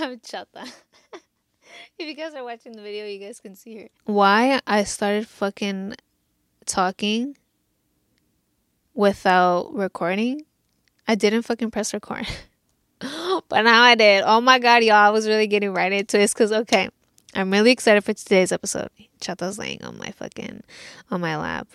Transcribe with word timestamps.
Chata. 0.22 0.46
if 1.98 2.08
you 2.08 2.14
guys 2.14 2.34
are 2.34 2.42
watching 2.44 2.72
the 2.72 2.80
video, 2.80 3.06
you 3.06 3.18
guys 3.18 3.40
can 3.40 3.54
see 3.54 3.76
her. 3.76 3.88
Why 4.04 4.60
I 4.66 4.84
started 4.84 5.28
fucking 5.28 5.94
talking 6.64 7.36
without 8.94 9.74
recording? 9.74 10.46
I 11.06 11.16
didn't 11.16 11.42
fucking 11.42 11.70
press 11.70 11.92
record. 11.92 12.26
but 13.00 13.62
now 13.62 13.82
I 13.82 13.94
did. 13.94 14.24
Oh 14.26 14.40
my 14.40 14.58
god, 14.58 14.82
y'all. 14.82 14.96
I 14.96 15.10
was 15.10 15.28
really 15.28 15.46
getting 15.46 15.74
right 15.74 15.92
into 15.92 16.18
it. 16.18 16.30
Because, 16.30 16.50
okay, 16.50 16.88
I'm 17.34 17.50
really 17.50 17.70
excited 17.70 18.02
for 18.02 18.14
today's 18.14 18.52
episode. 18.52 18.88
Chata's 19.20 19.58
laying 19.58 19.84
on 19.84 19.98
my 19.98 20.12
fucking, 20.12 20.62
on 21.10 21.20
my 21.20 21.36
lap. 21.36 21.68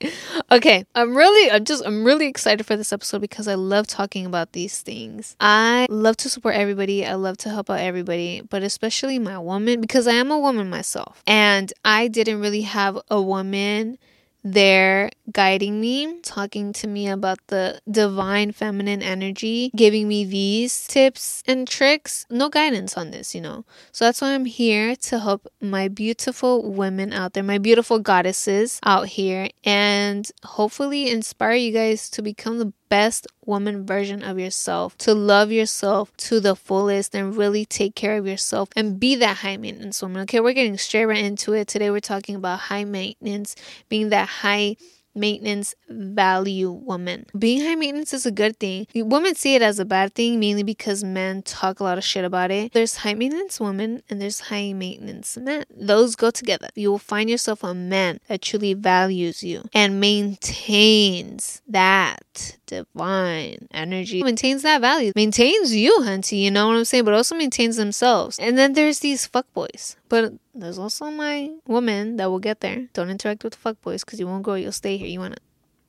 okay, 0.50 0.84
I'm 0.94 1.16
really, 1.16 1.50
I'm 1.50 1.64
just, 1.64 1.84
I'm 1.84 2.04
really 2.04 2.26
excited 2.26 2.64
for 2.64 2.76
this 2.76 2.92
episode 2.92 3.20
because 3.20 3.48
I 3.48 3.54
love 3.54 3.86
talking 3.86 4.26
about 4.26 4.52
these 4.52 4.80
things. 4.80 5.36
I 5.40 5.86
love 5.90 6.16
to 6.18 6.28
support 6.28 6.54
everybody. 6.54 7.04
I 7.04 7.14
love 7.14 7.36
to 7.38 7.50
help 7.50 7.70
out 7.70 7.80
everybody, 7.80 8.42
but 8.42 8.62
especially 8.62 9.18
my 9.18 9.38
woman 9.38 9.80
because 9.80 10.06
I 10.06 10.12
am 10.12 10.30
a 10.30 10.38
woman 10.38 10.70
myself. 10.70 11.22
And 11.26 11.72
I 11.84 12.08
didn't 12.08 12.40
really 12.40 12.62
have 12.62 12.98
a 13.10 13.20
woman 13.20 13.98
there 14.44 15.10
guiding 15.32 15.80
me, 15.80 16.20
talking 16.22 16.72
to 16.74 16.86
me 16.86 17.08
about 17.08 17.38
the 17.48 17.80
divine 17.90 18.52
feminine 18.52 19.02
energy, 19.02 19.70
giving 19.76 20.08
me 20.08 20.24
these 20.24 20.86
tips 20.86 21.42
and 21.46 21.68
tricks. 21.68 22.24
No 22.30 22.48
guidance 22.48 22.96
on 22.96 23.10
this, 23.10 23.34
you 23.34 23.40
know. 23.40 23.64
So 23.92 24.04
that's 24.04 24.20
why 24.20 24.34
I'm 24.34 24.44
here 24.44 24.96
to 24.96 25.18
help 25.18 25.46
my 25.60 25.88
beautiful 25.88 26.70
women 26.70 27.12
out 27.12 27.32
there, 27.32 27.42
my 27.42 27.58
beautiful 27.58 27.98
goddesses 27.98 28.80
out 28.84 29.06
here, 29.08 29.48
and 29.64 30.30
hopefully 30.44 31.10
inspire 31.10 31.54
you 31.54 31.72
guys 31.72 32.08
to 32.10 32.22
become 32.22 32.58
the 32.58 32.72
best 32.88 33.26
woman 33.44 33.86
version 33.86 34.22
of 34.22 34.38
yourself, 34.38 34.96
to 34.98 35.14
love 35.14 35.52
yourself 35.52 36.16
to 36.16 36.40
the 36.40 36.56
fullest 36.56 37.14
and 37.14 37.36
really 37.36 37.64
take 37.64 37.94
care 37.94 38.16
of 38.16 38.26
yourself 38.26 38.68
and 38.74 38.98
be 38.98 39.14
that 39.16 39.38
high 39.38 39.56
maintenance 39.56 40.00
woman. 40.00 40.22
Okay, 40.22 40.40
we're 40.40 40.52
getting 40.52 40.78
straight 40.78 41.04
right 41.06 41.24
into 41.24 41.52
it. 41.52 41.68
Today 41.68 41.90
we're 41.90 42.00
talking 42.00 42.34
about 42.34 42.60
high 42.60 42.84
maintenance, 42.84 43.56
being 43.88 44.08
that 44.10 44.28
high 44.28 44.76
maintenance 45.18 45.74
value 45.88 46.70
woman. 46.70 47.26
Being 47.38 47.62
high 47.62 47.74
maintenance 47.74 48.12
is 48.12 48.26
a 48.26 48.30
good 48.30 48.58
thing. 48.58 48.86
Women 48.94 49.34
see 49.34 49.54
it 49.54 49.62
as 49.62 49.78
a 49.78 49.84
bad 49.84 50.14
thing 50.14 50.38
mainly 50.40 50.62
because 50.62 51.02
men 51.04 51.42
talk 51.42 51.80
a 51.80 51.84
lot 51.84 51.98
of 51.98 52.04
shit 52.04 52.24
about 52.24 52.50
it. 52.50 52.72
There's 52.72 52.96
high 52.98 53.14
maintenance 53.14 53.60
women 53.60 54.02
and 54.08 54.20
there's 54.20 54.40
high 54.40 54.72
maintenance 54.72 55.36
men. 55.36 55.64
Those 55.70 56.16
go 56.16 56.30
together. 56.30 56.68
You 56.74 56.90
will 56.90 56.98
find 56.98 57.28
yourself 57.28 57.62
a 57.64 57.74
man 57.74 58.20
that 58.28 58.42
truly 58.42 58.74
values 58.74 59.42
you 59.42 59.68
and 59.72 60.00
maintains 60.00 61.62
that 61.68 62.57
divine 62.68 63.66
energy, 63.72 64.22
maintains 64.22 64.62
that 64.62 64.80
value, 64.80 65.12
maintains 65.16 65.74
you, 65.74 65.98
hunty, 66.00 66.42
you 66.42 66.50
know 66.50 66.68
what 66.68 66.76
I'm 66.76 66.84
saying? 66.84 67.04
But 67.04 67.14
also 67.14 67.34
maintains 67.34 67.76
themselves. 67.76 68.38
And 68.38 68.56
then 68.56 68.74
there's 68.74 69.00
these 69.00 69.26
fuckboys. 69.26 69.96
But 70.08 70.34
there's 70.54 70.78
also 70.78 71.10
my 71.10 71.50
woman 71.66 72.16
that 72.16 72.30
will 72.30 72.38
get 72.38 72.60
there. 72.60 72.88
Don't 72.92 73.10
interact 73.10 73.42
with 73.44 73.60
the 73.60 73.74
fuckboys 73.74 74.04
because 74.04 74.20
you 74.20 74.26
won't 74.26 74.42
grow, 74.42 74.54
you'll 74.54 74.72
stay 74.72 74.96
here. 74.96 75.08
You 75.08 75.20
wanna 75.20 75.36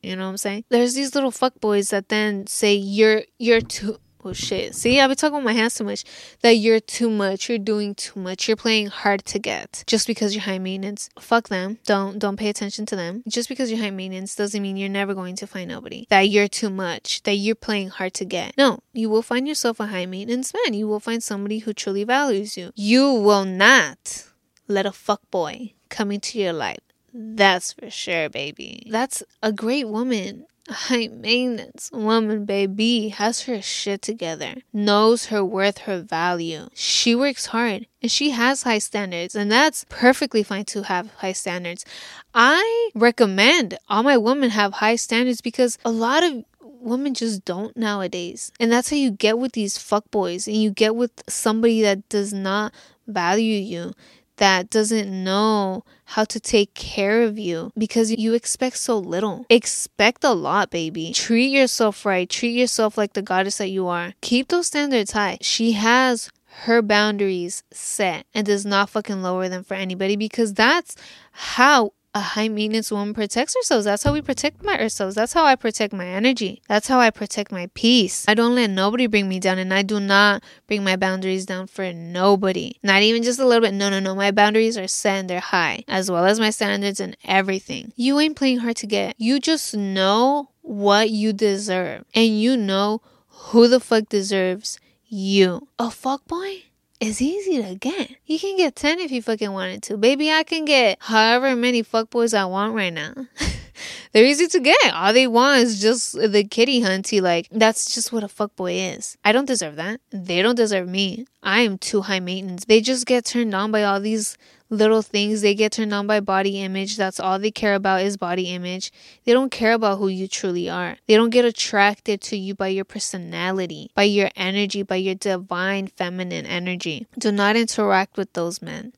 you 0.02 0.16
know 0.16 0.24
what 0.24 0.30
I'm 0.30 0.38
saying? 0.38 0.64
There's 0.70 0.94
these 0.94 1.14
little 1.14 1.32
fuckboys 1.32 1.90
that 1.92 2.10
then 2.10 2.48
say 2.48 2.74
you're 2.74 3.24
you're 3.38 3.62
too 3.62 3.98
Oh 4.24 4.34
shit. 4.34 4.76
See, 4.76 5.00
I've 5.00 5.10
been 5.10 5.16
talking 5.16 5.38
with 5.38 5.46
my 5.46 5.54
hands 5.54 5.76
too 5.76 5.86
much. 5.86 6.04
That 6.42 6.56
you're 6.56 6.82
too 6.82 7.10
much. 7.10 7.48
You're 7.48 7.58
doing 7.58 7.96
too 7.96 8.20
much. 8.20 8.48
You're 8.48 8.58
playing 8.58 8.88
hard 8.88 9.24
to 9.26 9.40
get. 9.40 9.84
Just 9.88 10.08
because 10.08 10.36
you're 10.36 10.44
high 10.44 10.60
maintenance. 10.60 11.10
Fuck 11.20 11.48
them. 11.48 11.80
Don't 11.86 12.20
don't 12.20 12.36
pay 12.36 12.50
attention 12.50 12.86
to 12.88 12.96
them. 12.96 13.24
Just 13.28 13.48
because 13.48 13.72
you're 13.72 13.80
high 13.80 13.92
maintenance 13.92 14.36
doesn't 14.36 14.62
mean 14.62 14.76
you're 14.76 14.90
never 14.90 15.14
going 15.14 15.36
to 15.38 15.48
find 15.48 15.70
nobody. 15.70 16.06
That 16.10 16.30
you're 16.30 16.50
too 16.50 16.70
much. 16.70 17.24
That 17.24 17.36
you're 17.36 17.56
playing 17.56 17.90
hard 17.90 18.14
to 18.16 18.26
get. 18.26 18.58
No. 18.58 18.80
You 18.92 19.10
will 19.10 19.22
find 19.22 19.48
yourself 19.48 19.80
a 19.80 19.88
high 19.88 20.06
maintenance 20.06 20.54
man. 20.54 20.74
You 20.74 20.88
will 20.88 21.00
find 21.00 21.24
somebody 21.24 21.60
who 21.60 21.74
truly 21.74 22.04
values 22.04 22.58
you. 22.58 22.72
You 22.76 23.14
will 23.14 23.46
not 23.46 24.26
let 24.68 24.86
a 24.86 24.92
fuck 24.92 25.22
boy 25.32 25.74
come 25.90 26.12
into 26.12 26.40
your 26.40 26.54
life. 26.54 26.80
That's 27.14 27.74
for 27.74 27.90
sure, 27.90 28.30
baby. 28.30 28.88
That's 28.90 29.24
a 29.42 29.52
great 29.52 29.88
woman 29.88 30.46
high 30.70 31.08
maintenance 31.08 31.90
woman, 31.92 32.46
baby, 32.46 33.10
has 33.10 33.44
her 33.44 33.62
shit 33.62 34.02
together, 34.02 34.56
knows 34.72 35.28
her 35.28 35.44
worth, 35.44 35.80
her 35.80 36.02
value. 36.02 36.70
She 36.74 37.16
works 37.16 37.48
hard 37.48 37.88
and 38.02 38.12
she 38.12 38.32
has 38.32 38.64
high 38.64 38.80
standards, 38.80 39.36
and 39.36 39.52
that's 39.52 39.86
perfectly 39.90 40.44
fine 40.44 40.66
to 40.66 40.84
have 40.84 41.12
high 41.16 41.34
standards. 41.34 41.86
I 42.34 42.92
recommend 42.96 43.78
all 43.90 44.04
my 44.04 44.18
women 44.18 44.52
have 44.52 44.74
high 44.74 44.96
standards 44.96 45.42
because 45.42 45.78
a 45.84 45.92
lot 45.92 46.24
of 46.24 46.44
women 46.62 47.14
just 47.14 47.46
don't 47.46 47.76
nowadays. 47.76 48.52
And 48.60 48.72
that's 48.72 48.90
how 48.90 48.96
you 48.96 49.12
get 49.12 49.38
with 49.38 49.54
these 49.54 49.78
fuckboys 49.78 50.48
and 50.48 50.56
you 50.56 50.72
get 50.72 50.96
with 50.96 51.12
somebody 51.28 51.82
that 51.82 52.08
does 52.10 52.34
not 52.34 52.74
value 53.08 53.60
you 53.60 53.94
that 54.40 54.70
doesn't 54.70 55.12
know 55.24 55.84
how 56.06 56.24
to 56.26 56.40
take 56.40 56.74
care 56.74 57.22
of 57.22 57.38
you 57.38 57.72
because 57.78 58.12
you 58.12 58.34
expect 58.34 58.78
so 58.78 58.98
little. 58.98 59.46
Expect 59.50 60.24
a 60.24 60.32
lot, 60.32 60.72
baby. 60.72 61.14
Treat 61.14 61.50
yourself 61.50 62.06
right. 62.06 62.30
Treat 62.30 62.58
yourself 62.58 62.98
like 62.98 63.14
the 63.14 63.22
goddess 63.22 63.60
that 63.60 63.70
you 63.70 63.88
are. 63.88 64.14
Keep 64.22 64.48
those 64.48 64.68
standards 64.68 65.12
high. 65.12 65.38
She 65.42 65.74
has 65.74 66.32
her 66.64 66.82
boundaries 66.82 67.64
set 67.72 68.26
and 68.34 68.46
does 68.46 68.66
not 68.66 68.90
fucking 68.90 69.22
lower 69.22 69.48
them 69.48 69.64
for 69.64 69.76
anybody 69.76 70.16
because 70.16 70.54
that's 70.54 70.96
how 71.32 71.94
a 72.20 72.22
high 72.22 72.50
maintenance 72.50 72.92
woman 72.92 73.14
protects 73.14 73.56
herself. 73.56 73.86
That's 73.86 74.04
how 74.04 74.12
we 74.12 74.22
protect 74.22 74.62
my 74.62 74.78
ourselves. 74.78 75.16
That's 75.16 75.34
how 75.34 75.46
I 75.46 75.56
protect 75.56 75.94
my 75.94 76.06
energy. 76.06 76.62
That's 76.68 76.88
how 76.88 77.00
I 77.00 77.10
protect 77.10 77.52
my 77.52 77.70
peace. 77.74 78.26
I 78.28 78.34
don't 78.34 78.56
let 78.56 78.70
nobody 78.70 79.08
bring 79.08 79.30
me 79.30 79.40
down 79.40 79.58
and 79.58 79.74
I 79.74 79.82
do 79.82 80.00
not 80.00 80.44
bring 80.68 80.84
my 80.84 80.98
boundaries 80.98 81.46
down 81.46 81.68
for 81.68 81.92
nobody. 81.94 82.74
Not 82.84 83.02
even 83.02 83.24
just 83.24 83.40
a 83.40 83.46
little 83.46 83.62
bit. 83.62 83.74
No, 83.74 83.90
no, 83.90 84.00
no. 84.00 84.14
My 84.14 84.32
boundaries 84.32 84.78
are 84.78 84.88
set 84.88 85.20
and 85.20 85.30
they're 85.30 85.40
high, 85.40 85.86
as 85.88 86.12
well 86.12 86.26
as 86.26 86.40
my 86.40 86.50
standards 86.50 87.00
and 87.00 87.16
everything. 87.24 87.94
You 87.96 88.20
ain't 88.20 88.36
playing 88.36 88.60
hard 88.60 88.76
to 88.78 88.88
get. 88.88 89.16
You 89.18 89.40
just 89.40 89.76
know 89.76 90.50
what 90.62 91.10
you 91.10 91.32
deserve. 91.32 92.04
And 92.14 92.40
you 92.40 92.58
know 92.58 93.02
who 93.30 93.70
the 93.70 93.80
fuck 93.80 94.10
deserves 94.10 94.78
you. 95.08 95.70
A 95.80 95.90
fuck 95.90 96.28
boy? 96.28 96.64
It's 97.00 97.22
easy 97.22 97.62
to 97.64 97.76
get. 97.76 98.12
You 98.26 98.40
can 98.40 98.58
get 98.58 98.76
10 98.76 99.00
if 99.00 99.12
you 99.12 99.22
fucking 99.22 99.52
wanted 99.52 99.84
to. 99.84 99.98
Baby, 99.98 100.32
I 100.32 100.44
can 100.44 100.66
get 100.66 100.98
however 101.02 101.56
many 101.56 101.84
fuckboys 101.84 102.38
I 102.38 102.46
want 102.46 102.76
right 102.76 102.94
now. 102.94 103.14
They're 104.12 104.26
easy 104.26 104.48
to 104.48 104.60
get. 104.60 104.94
All 104.94 105.14
they 105.14 105.28
want 105.28 105.62
is 105.62 105.82
just 105.82 106.14
the 106.14 106.44
kitty 106.44 106.82
hunty. 106.82 107.22
Like, 107.22 107.48
that's 107.52 107.94
just 107.94 108.12
what 108.12 108.24
a 108.24 108.28
fuckboy 108.28 108.98
is. 108.98 109.18
I 109.24 109.32
don't 109.32 109.46
deserve 109.46 109.78
that. 109.78 110.02
They 110.12 110.42
don't 110.42 110.56
deserve 110.56 110.90
me. 110.90 111.26
I 111.42 111.62
am 111.62 111.78
too 111.78 112.02
high 112.02 112.20
maintenance. 112.20 112.66
They 112.66 112.82
just 112.82 113.06
get 113.06 113.24
turned 113.24 113.56
on 113.56 113.72
by 113.72 113.84
all 113.84 114.02
these 114.02 114.38
little 114.70 115.02
things. 115.02 115.42
They 115.42 115.56
get 115.56 115.72
turned 115.72 115.94
on 115.94 116.08
by 116.08 116.20
body 116.20 116.62
image. 116.62 116.98
That's 116.98 117.20
all 117.20 117.40
they 117.40 117.52
care 117.52 117.76
about 117.76 118.02
is 118.02 118.18
body 118.18 118.50
image. 118.50 118.92
They 119.26 119.34
don't 119.34 119.52
care 119.52 119.74
about 119.74 119.98
who 119.98 120.08
you 120.08 120.28
truly 120.28 120.70
are. 120.70 120.98
They 121.08 121.16
don't 121.16 121.30
get 121.30 121.46
attracted 121.46 122.22
to 122.22 122.38
you 122.38 122.56
by 122.56 122.68
your 122.70 122.86
personality, 122.86 123.92
by 123.94 124.04
your 124.04 124.30
energy, 124.36 124.84
by 124.84 124.98
your 124.98 125.16
divine 125.16 125.88
feminine 125.88 126.46
energy. 126.46 127.08
Do 127.18 127.32
not 127.32 127.56
interact 127.56 128.18
with 128.18 128.34
those 128.34 128.62
men. 128.62 128.94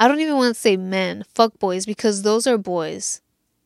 I 0.00 0.06
don't 0.06 0.20
even 0.20 0.36
want 0.36 0.54
to 0.54 0.60
say 0.60 0.76
men, 0.76 1.24
fuck 1.34 1.58
boys, 1.58 1.84
because 1.84 2.22
those 2.22 2.46
are 2.46 2.58
boys. 2.58 3.20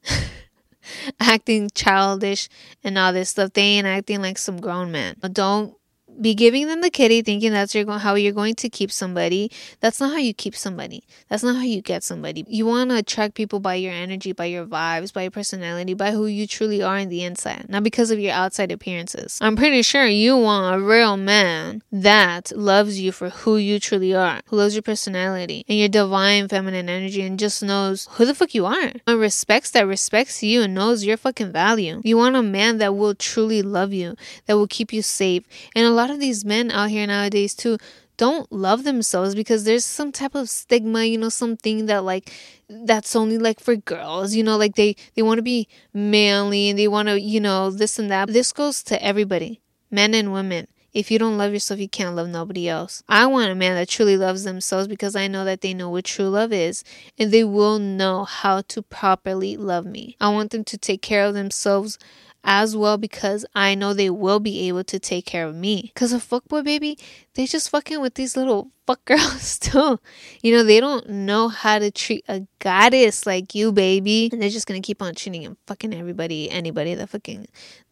acting 1.20 1.70
childish 1.74 2.48
and 2.82 2.98
all 2.98 3.12
this 3.12 3.30
stuff. 3.30 3.53
They 3.53 3.62
ain't 3.62 3.86
acting 3.86 4.22
like 4.22 4.38
some 4.38 4.60
grown 4.60 4.91
man. 4.92 5.16
Don't 5.32 5.74
be 6.21 6.34
giving 6.34 6.67
them 6.69 6.81
the 6.81 6.91
kitty 6.91 7.23
thinking 7.23 7.53
that's 7.53 7.75
your 7.75 7.91
how 7.99 8.15
you're 8.15 8.33
going 8.33 8.55
to 8.56 8.69
keep 8.69 8.91
somebody. 8.91 9.50
That's 9.81 10.00
not 10.00 10.12
how 10.12 10.19
you 10.19 10.34
keep 10.34 10.55
somebody. 10.55 11.05
That's 11.28 11.43
not 11.43 11.56
how 11.56 11.62
you 11.62 11.83
get 11.83 12.03
somebody. 12.03 12.45
You 12.49 12.67
want 12.67 12.91
to 12.91 12.97
attract 12.97 13.34
people 13.34 13.61
by 13.61 13.75
your 13.77 13.93
energy 13.93 14.33
by 14.33 14.47
your 14.47 14.67
vibes 14.67 15.12
by 15.12 15.22
your 15.22 15.31
personality 15.31 15.95
by 15.95 16.12
who 16.12 16.27
you 16.27 16.47
truly 16.47 16.83
are 16.83 16.99
in 16.99 17.09
the 17.09 17.22
inside 17.25 17.67
not 17.69 17.83
because 17.83 18.11
of 18.11 18.19
your 18.19 18.33
outside 18.33 18.71
appearances. 18.72 19.39
I'm 19.41 19.56
pretty 19.56 19.83
sure 19.83 20.06
you 20.06 20.37
want 20.37 20.77
a 20.77 20.84
real 20.84 21.17
man 21.17 21.83
that 21.91 22.53
loves 22.56 23.01
you 23.01 23.12
for 23.12 23.31
who 23.31 23.57
you 23.57 23.78
truly 23.78 24.15
are 24.15 24.41
who 24.47 24.57
loves 24.57 24.75
your 24.75 24.83
personality 24.83 25.65
and 25.69 25.78
your 25.78 25.89
divine 25.89 26.48
feminine 26.48 26.89
energy 26.89 27.22
and 27.22 27.39
just 27.39 27.63
knows 27.63 28.09
who 28.13 28.25
the 28.25 28.34
fuck 28.34 28.54
you 28.54 28.66
are 28.66 28.92
and 29.07 29.21
respects 29.21 29.71
that 29.71 29.86
respects 29.86 30.42
you 30.42 30.63
and 30.63 30.75
knows 30.75 31.04
your 31.04 31.16
fucking 31.16 31.53
value. 31.53 32.01
You 32.04 32.16
want 32.16 32.36
a 32.36 32.42
man 32.42 32.78
that 32.78 32.97
will 32.97 33.15
truly 33.15 33.63
love 33.63 33.92
you 33.92 34.16
that 34.47 34.57
will 34.57 34.66
keep 34.66 34.92
you 34.92 35.03
safe 35.03 35.45
and 35.75 35.86
a 35.86 35.91
lot 36.03 36.10
of 36.10 36.21
these 36.21 36.45
men 36.45 36.71
out 36.71 36.91
here 36.91 37.07
nowadays 37.07 37.54
too 37.54 37.78
don't 38.16 38.53
love 38.53 38.84
themselves 38.84 39.34
because 39.34 39.65
there's 39.65 39.84
some 39.84 40.13
type 40.13 40.34
of 40.34 40.49
stigma, 40.49 41.04
you 41.04 41.19
know, 41.19 41.28
something 41.28 41.87
that 41.87 42.04
like 42.04 42.33
that's 42.69 43.16
only 43.16 43.39
like 43.39 43.59
for 43.59 43.75
girls, 43.77 44.34
you 44.34 44.43
know, 44.45 44.57
like 44.57 44.75
they 44.75 44.95
they 45.15 45.22
want 45.22 45.39
to 45.39 45.43
be 45.43 45.66
manly 45.93 46.69
and 46.69 46.78
they 46.78 46.89
want 46.89 47.09
to, 47.09 47.21
you 47.21 47.41
know, 47.41 47.71
this 47.71 47.99
and 47.99 48.10
that. 48.10 48.28
This 48.28 48.53
goes 48.53 48.83
to 48.84 49.03
everybody, 49.03 49.60
men 49.91 50.15
and 50.15 50.33
women. 50.33 50.69
If 50.93 51.10
you 51.10 51.19
don't 51.19 51.39
love 51.39 51.54
yourself, 51.54 51.81
you 51.81 51.89
can't 51.89 52.15
love 52.15 52.28
nobody 52.28 52.69
else. 52.69 53.03
I 53.09 53.25
want 53.27 53.51
a 53.51 53.55
man 53.55 53.77
that 53.77 53.89
truly 53.89 54.19
loves 54.19 54.45
themselves 54.45 54.87
because 54.87 55.16
I 55.16 55.27
know 55.27 55.45
that 55.47 55.63
they 55.63 55.72
know 55.72 55.89
what 55.89 56.05
true 56.05 56.28
love 56.28 56.53
is 56.53 56.84
and 57.19 57.31
they 57.33 57.45
will 57.45 57.78
know 57.78 58.25
how 58.25 58.60
to 58.69 58.83
properly 58.83 59.57
love 59.57 59.87
me. 59.87 60.16
I 60.21 60.28
want 60.28 60.51
them 60.51 60.65
to 60.65 60.77
take 60.77 61.01
care 61.01 61.25
of 61.25 61.33
themselves 61.33 61.98
as 62.44 62.77
well 62.77 62.98
because 62.98 63.47
I 63.54 63.74
know 63.74 63.94
they 63.94 64.10
will 64.10 64.41
be 64.41 64.68
able 64.68 64.84
to 64.84 64.98
take 64.98 65.27
care 65.27 65.47
of 65.47 65.54
me. 65.54 65.92
Cause 65.94 66.12
a 66.12 66.16
fuckboy 66.16 66.65
baby, 66.65 66.98
they 67.34 67.47
just 67.47 67.71
fucking 67.71 68.00
with 68.00 68.15
these 68.15 68.36
little 68.36 68.71
fuck 68.86 69.04
girls 69.06 69.59
too. 69.59 70.00
You 70.42 70.56
know, 70.56 70.65
they 70.65 70.80
don't 70.80 71.09
know 71.09 71.48
how 71.48 71.78
to 71.78 71.91
treat 71.91 72.24
a 72.28 72.47
goddess 72.59 73.27
like 73.27 73.54
you, 73.54 73.72
baby. 73.72 74.28
And 74.33 74.42
they're 74.42 74.50
just 74.50 74.66
gonna 74.66 74.80
keep 74.80 75.03
on 75.03 75.15
cheating 75.15 75.44
and 75.44 75.56
fucking 75.66 75.94
everybody, 75.94 76.50
anybody 76.50 76.94
that 76.94 77.09
fucking 77.10 77.47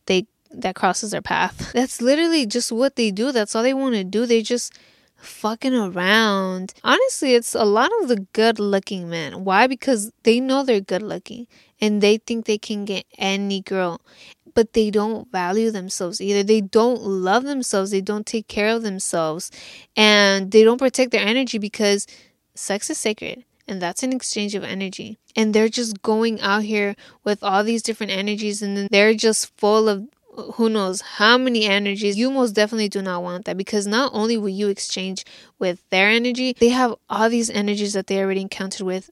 they 0.07 0.27
that 0.51 0.75
crosses 0.75 1.13
their 1.13 1.23
path. 1.23 1.73
That's 1.75 2.03
literally 2.03 2.47
just 2.47 2.73
what 2.73 2.97
they 2.97 3.11
do. 3.11 3.33
That's 3.33 3.55
all 3.55 3.63
they 3.63 3.75
want 3.75 3.95
to 3.95 4.05
do. 4.05 4.27
They 4.27 4.43
just 4.43 4.73
fucking 5.17 5.75
around. 5.75 6.75
Honestly, 6.83 7.35
it's 7.35 7.55
a 7.55 7.65
lot 7.65 7.91
of 8.01 8.09
the 8.09 8.27
good 8.33 8.59
looking 8.59 9.09
men. 9.09 9.45
Why? 9.45 9.67
Because 9.67 10.11
they 10.23 10.41
know 10.41 10.63
they're 10.63 10.81
good 10.81 11.03
looking 11.03 11.47
and 11.81 12.01
they 12.01 12.19
think 12.19 12.47
they 12.47 12.59
can 12.59 12.85
get 12.85 13.05
any 13.19 13.61
girl 13.61 14.01
but 14.55 14.73
they 14.73 14.91
don't 14.91 15.31
value 15.31 15.71
themselves 15.71 16.21
either. 16.21 16.43
They 16.43 16.61
don't 16.61 17.03
love 17.03 17.45
themselves. 17.45 17.91
They 17.91 18.01
don't 18.01 18.27
take 18.27 18.49
care 18.49 18.69
of 18.69 18.83
themselves. 18.83 19.51
And 19.97 20.51
they 20.51 20.65
don't 20.65 20.79
protect 20.79 21.13
their 21.13 21.27
energy 21.27 21.59
because 21.59 22.07
sex 22.55 22.91
is 22.91 22.99
sacred. 22.99 23.45
And 23.67 23.81
that's 23.81 24.03
an 24.03 24.13
exchange 24.13 24.55
of 24.55 24.65
energy. 24.65 25.19
And 25.37 25.55
they're 25.55 25.69
just 25.69 26.03
going 26.03 26.41
out 26.41 26.65
here 26.65 26.97
with 27.23 27.43
all 27.43 27.63
these 27.63 27.83
different 27.83 28.13
energies. 28.13 28.63
And 28.63 28.77
then 28.77 28.89
they're 28.91 29.15
just 29.15 29.57
full 29.57 29.89
of 29.89 30.09
who 30.55 30.69
knows 30.69 31.01
how 31.01 31.37
many 31.37 31.67
energies. 31.67 32.17
You 32.17 32.31
most 32.31 32.53
definitely 32.53 32.89
do 32.89 33.03
not 33.03 33.23
want 33.23 33.45
that 33.45 33.57
because 33.57 33.87
not 33.87 34.13
only 34.15 34.37
will 34.37 34.49
you 34.49 34.69
exchange 34.69 35.25
with 35.59 35.89
their 35.91 36.09
energy, 36.09 36.55
they 36.59 36.69
have 36.69 36.95
all 37.09 37.29
these 37.29 37.51
energies 37.51 37.93
that 37.93 38.07
they 38.07 38.21
already 38.21 38.41
encountered 38.41 38.87
with 38.87 39.11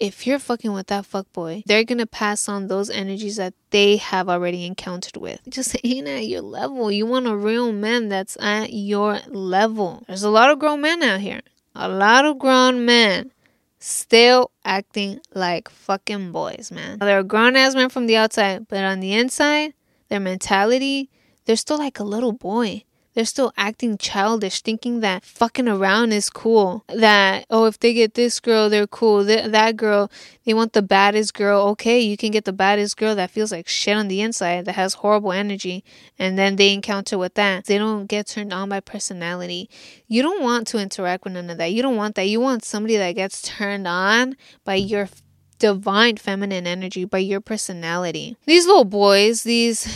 if 0.00 0.26
you're 0.26 0.38
fucking 0.38 0.72
with 0.72 0.86
that 0.88 1.04
fuck 1.04 1.30
boy, 1.32 1.62
they're 1.66 1.84
gonna 1.84 2.06
pass 2.06 2.48
on 2.48 2.66
those 2.66 2.88
energies 2.88 3.36
that 3.36 3.52
they 3.68 3.98
have 3.98 4.28
already 4.28 4.64
encountered 4.64 5.18
with. 5.18 5.40
Just 5.48 5.76
ain't 5.84 6.08
at 6.08 6.26
your 6.26 6.40
level. 6.40 6.90
You 6.90 7.06
want 7.06 7.28
a 7.28 7.36
real 7.36 7.70
man 7.72 8.08
that's 8.08 8.36
at 8.40 8.72
your 8.72 9.20
level. 9.28 10.02
There's 10.08 10.22
a 10.22 10.30
lot 10.30 10.50
of 10.50 10.58
grown 10.58 10.80
men 10.80 11.02
out 11.02 11.20
here. 11.20 11.42
A 11.74 11.88
lot 11.88 12.24
of 12.24 12.38
grown 12.38 12.84
men 12.84 13.30
still 13.78 14.50
acting 14.64 15.20
like 15.34 15.68
fucking 15.68 16.32
boys, 16.32 16.72
man. 16.72 16.98
They're 16.98 17.20
a 17.20 17.24
grown 17.24 17.54
ass 17.54 17.74
man 17.74 17.90
from 17.90 18.06
the 18.06 18.16
outside, 18.16 18.68
but 18.68 18.82
on 18.82 19.00
the 19.00 19.12
inside, 19.12 19.74
their 20.08 20.20
mentality, 20.20 21.10
they're 21.44 21.56
still 21.56 21.78
like 21.78 21.98
a 21.98 22.04
little 22.04 22.32
boy. 22.32 22.84
They're 23.14 23.24
still 23.24 23.52
acting 23.56 23.98
childish, 23.98 24.62
thinking 24.62 25.00
that 25.00 25.24
fucking 25.24 25.68
around 25.68 26.12
is 26.12 26.30
cool. 26.30 26.84
That, 26.88 27.44
oh, 27.50 27.64
if 27.64 27.78
they 27.78 27.92
get 27.92 28.14
this 28.14 28.38
girl, 28.38 28.70
they're 28.70 28.86
cool. 28.86 29.26
Th- 29.26 29.50
that 29.50 29.76
girl, 29.76 30.10
they 30.44 30.54
want 30.54 30.74
the 30.74 30.82
baddest 30.82 31.34
girl. 31.34 31.62
Okay, 31.68 31.98
you 31.98 32.16
can 32.16 32.30
get 32.30 32.44
the 32.44 32.52
baddest 32.52 32.96
girl 32.96 33.16
that 33.16 33.30
feels 33.30 33.50
like 33.50 33.66
shit 33.66 33.96
on 33.96 34.08
the 34.08 34.20
inside, 34.20 34.64
that 34.66 34.76
has 34.76 34.94
horrible 34.94 35.32
energy. 35.32 35.84
And 36.18 36.38
then 36.38 36.54
they 36.54 36.72
encounter 36.72 37.18
with 37.18 37.34
that. 37.34 37.64
They 37.64 37.78
don't 37.78 38.06
get 38.06 38.28
turned 38.28 38.52
on 38.52 38.68
by 38.68 38.78
personality. 38.78 39.68
You 40.06 40.22
don't 40.22 40.42
want 40.42 40.68
to 40.68 40.78
interact 40.78 41.24
with 41.24 41.32
none 41.32 41.50
of 41.50 41.58
that. 41.58 41.72
You 41.72 41.82
don't 41.82 41.96
want 41.96 42.14
that. 42.14 42.28
You 42.28 42.40
want 42.40 42.64
somebody 42.64 42.96
that 42.96 43.12
gets 43.12 43.42
turned 43.42 43.88
on 43.88 44.36
by 44.64 44.76
your 44.76 45.08
divine 45.58 46.16
feminine 46.16 46.66
energy, 46.66 47.04
by 47.04 47.18
your 47.18 47.40
personality. 47.40 48.36
These 48.46 48.66
little 48.66 48.84
boys, 48.84 49.42
these 49.44 49.86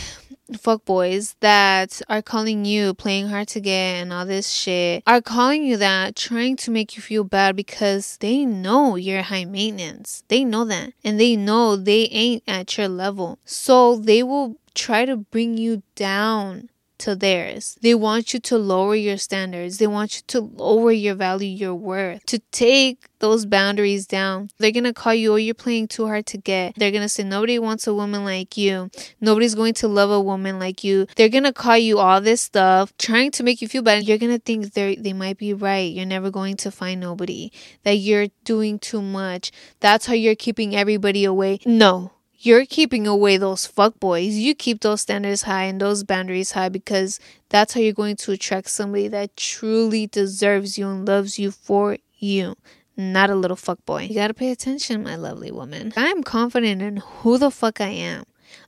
fuck 0.57 0.85
boys 0.85 1.35
that 1.39 2.01
are 2.07 2.21
calling 2.21 2.65
you 2.65 2.93
playing 2.93 3.27
hard 3.27 3.47
to 3.47 3.59
get 3.59 4.01
and 4.01 4.13
all 4.13 4.25
this 4.25 4.49
shit 4.49 5.03
are 5.07 5.21
calling 5.21 5.63
you 5.63 5.77
that 5.77 6.15
trying 6.15 6.55
to 6.55 6.71
make 6.71 6.95
you 6.95 7.01
feel 7.01 7.23
bad 7.23 7.55
because 7.55 8.17
they 8.17 8.45
know 8.45 8.95
you're 8.95 9.23
high 9.23 9.45
maintenance. 9.45 10.23
They 10.27 10.43
know 10.43 10.65
that. 10.65 10.93
And 11.03 11.19
they 11.19 11.35
know 11.35 11.75
they 11.75 12.07
ain't 12.11 12.43
at 12.47 12.77
your 12.77 12.87
level. 12.87 13.39
So 13.45 13.95
they 13.97 14.23
will 14.23 14.57
try 14.73 15.05
to 15.05 15.17
bring 15.17 15.57
you 15.57 15.81
down 15.95 16.69
to 16.99 17.15
theirs. 17.15 17.77
They 17.81 17.95
want 17.95 18.33
you 18.33 18.39
to 18.41 18.57
lower 18.57 18.95
your 18.95 19.17
standards. 19.17 19.77
They 19.77 19.87
want 19.87 20.17
you 20.17 20.21
to 20.27 20.41
lower 20.41 20.91
your 20.91 21.15
value, 21.15 21.47
your 21.47 21.75
worth, 21.75 22.25
to 22.27 22.39
take 22.51 23.05
those 23.19 23.45
boundaries 23.45 24.05
down. 24.05 24.49
They're 24.59 24.71
gonna 24.71 24.93
call 24.93 25.13
you, 25.13 25.33
oh, 25.33 25.37
you're 25.37 25.53
playing 25.55 25.87
too 25.87 26.05
hard 26.05 26.25
to 26.27 26.37
get. 26.37 26.75
They're 26.75 26.91
gonna 26.91 27.09
say, 27.09 27.23
nobody 27.23 27.57
wants 27.59 27.87
a 27.87 27.93
woman 27.93 28.23
like 28.23 28.57
you. 28.57 28.89
Nobody's 29.21 29.55
going 29.55 29.73
to 29.75 29.87
love 29.87 30.11
a 30.11 30.21
woman 30.21 30.59
like 30.59 30.83
you. 30.83 31.07
They're 31.15 31.29
gonna 31.29 31.53
call 31.53 31.77
you 31.77 31.99
all 31.99 32.21
this 32.21 32.41
stuff, 32.41 32.93
trying 32.97 33.31
to 33.31 33.43
make 33.43 33.61
you 33.61 33.67
feel 33.67 33.81
bad. 33.81 34.03
You're 34.03 34.17
gonna 34.17 34.39
think 34.39 34.73
they 34.73 34.95
they 34.95 35.13
might 35.13 35.37
be 35.37 35.53
right. 35.53 35.91
You're 35.91 36.05
never 36.05 36.29
going 36.29 36.57
to 36.57 36.71
find 36.71 36.99
nobody. 36.99 37.51
That 37.83 37.97
you're 37.97 38.27
doing 38.43 38.79
too 38.79 39.01
much. 39.01 39.51
That's 39.79 40.05
how 40.05 40.13
you're 40.13 40.35
keeping 40.35 40.75
everybody 40.75 41.25
away. 41.25 41.59
No, 41.65 42.11
you're 42.45 42.65
keeping 42.65 43.07
away 43.07 43.37
those 43.37 43.65
fuck 43.65 43.99
boys. 43.99 44.35
You 44.35 44.53
keep 44.53 44.81
those 44.81 45.01
standards 45.01 45.43
high 45.43 45.63
and 45.63 45.81
those 45.81 46.03
boundaries 46.03 46.51
high 46.51 46.69
because 46.69 47.19
that's 47.49 47.73
how 47.73 47.81
you're 47.81 47.93
going 47.93 48.17
to 48.17 48.31
attract 48.31 48.69
somebody 48.69 49.07
that 49.07 49.35
truly 49.35 50.05
deserves 50.05 50.77
you 50.77 50.87
and 50.87 51.07
loves 51.07 51.39
you 51.39 51.49
for 51.49 51.97
you. 52.19 52.55
Not 52.95 53.29
a 53.29 53.35
little 53.35 53.57
fuck 53.57 53.83
boy. 53.85 54.03
You 54.03 54.15
gotta 54.15 54.33
pay 54.33 54.51
attention, 54.51 55.03
my 55.03 55.15
lovely 55.15 55.51
woman. 55.51 55.91
I 55.97 56.07
am 56.07 56.23
confident 56.23 56.81
in 56.81 56.97
who 56.97 57.37
the 57.37 57.51
fuck 57.51 57.81
I 57.81 57.89
am. 57.89 58.23